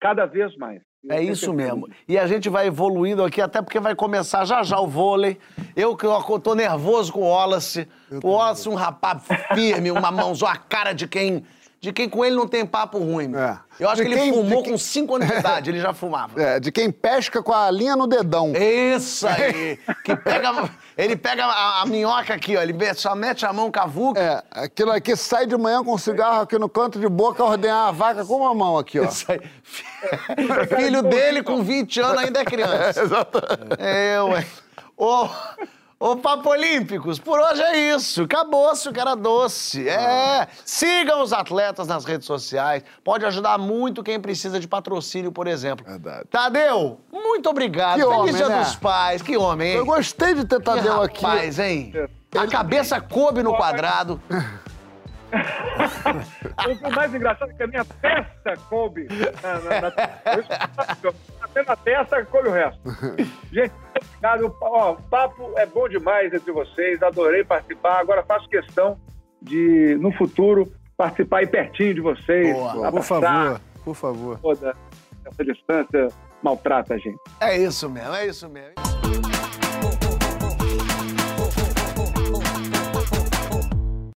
[0.00, 0.80] cada vez mais.
[1.08, 1.88] É isso mesmo.
[2.08, 5.38] E a gente vai evoluindo aqui, até porque vai começar já já o vôlei.
[5.74, 6.06] Eu que
[6.40, 7.88] tô nervoso com o Wallace.
[8.22, 9.22] O Wallace, um rapaz
[9.54, 11.44] firme, uma mãozão, a cara de quem
[11.82, 13.34] de quem com ele não tem papo ruim.
[13.34, 13.58] É.
[13.80, 16.40] Eu acho De que ele quem- fumou com 5 anos de idade, ele já fumava.
[16.40, 18.52] É, de quem pesca com a linha no dedão.
[18.54, 19.78] Isso aí!
[20.04, 24.20] Que pega, ele pega a, a minhoca aqui, ó, ele só mete a mão cavuca.
[24.20, 27.88] É, aquilo aqui sai de manhã com um cigarro aqui no canto de boca, ordenhar
[27.88, 29.04] a vaca com uma mão aqui, ó.
[29.04, 29.40] Isso aí.
[30.76, 33.02] Filho dele com 20 anos ainda é criança.
[33.78, 34.46] É, ué.
[34.96, 35.28] Ô,
[36.10, 38.22] ô, Papo Olímpicos, por hoje é isso.
[38.22, 39.88] Acabou-se o que era doce.
[39.88, 40.48] É.
[40.64, 42.82] Sigam os atletas nas redes sociais.
[43.04, 45.86] Pode ajudar muito quem precisa de patrocínio, por exemplo.
[45.86, 46.24] Verdade.
[46.30, 47.96] Tadeu, muito obrigado.
[48.00, 48.58] Que Feliz homem, Dia né?
[48.64, 49.22] dos Pais.
[49.22, 49.76] Que homem, hein?
[49.76, 51.24] Eu gostei de ter Que Tadeu aqui.
[51.24, 51.92] rapaz, hein?
[52.36, 54.20] A cabeça coube no quadrado.
[56.86, 59.08] O mais engraçado é que a minha testa coube.
[59.42, 59.88] Na, na, na,
[61.40, 62.80] até na testa coube o resto.
[63.50, 64.54] Gente, obrigado.
[64.60, 67.02] Ó, o papo é bom demais entre vocês.
[67.02, 68.00] Adorei participar.
[68.00, 68.98] Agora faço questão
[69.40, 72.54] de, no futuro, participar aí pertinho de vocês.
[72.54, 72.92] Boa.
[72.92, 74.38] Por favor, por favor.
[74.38, 74.76] Toda
[75.24, 76.08] essa distância
[76.42, 77.18] maltrata a gente.
[77.40, 78.74] É isso mesmo, é isso mesmo.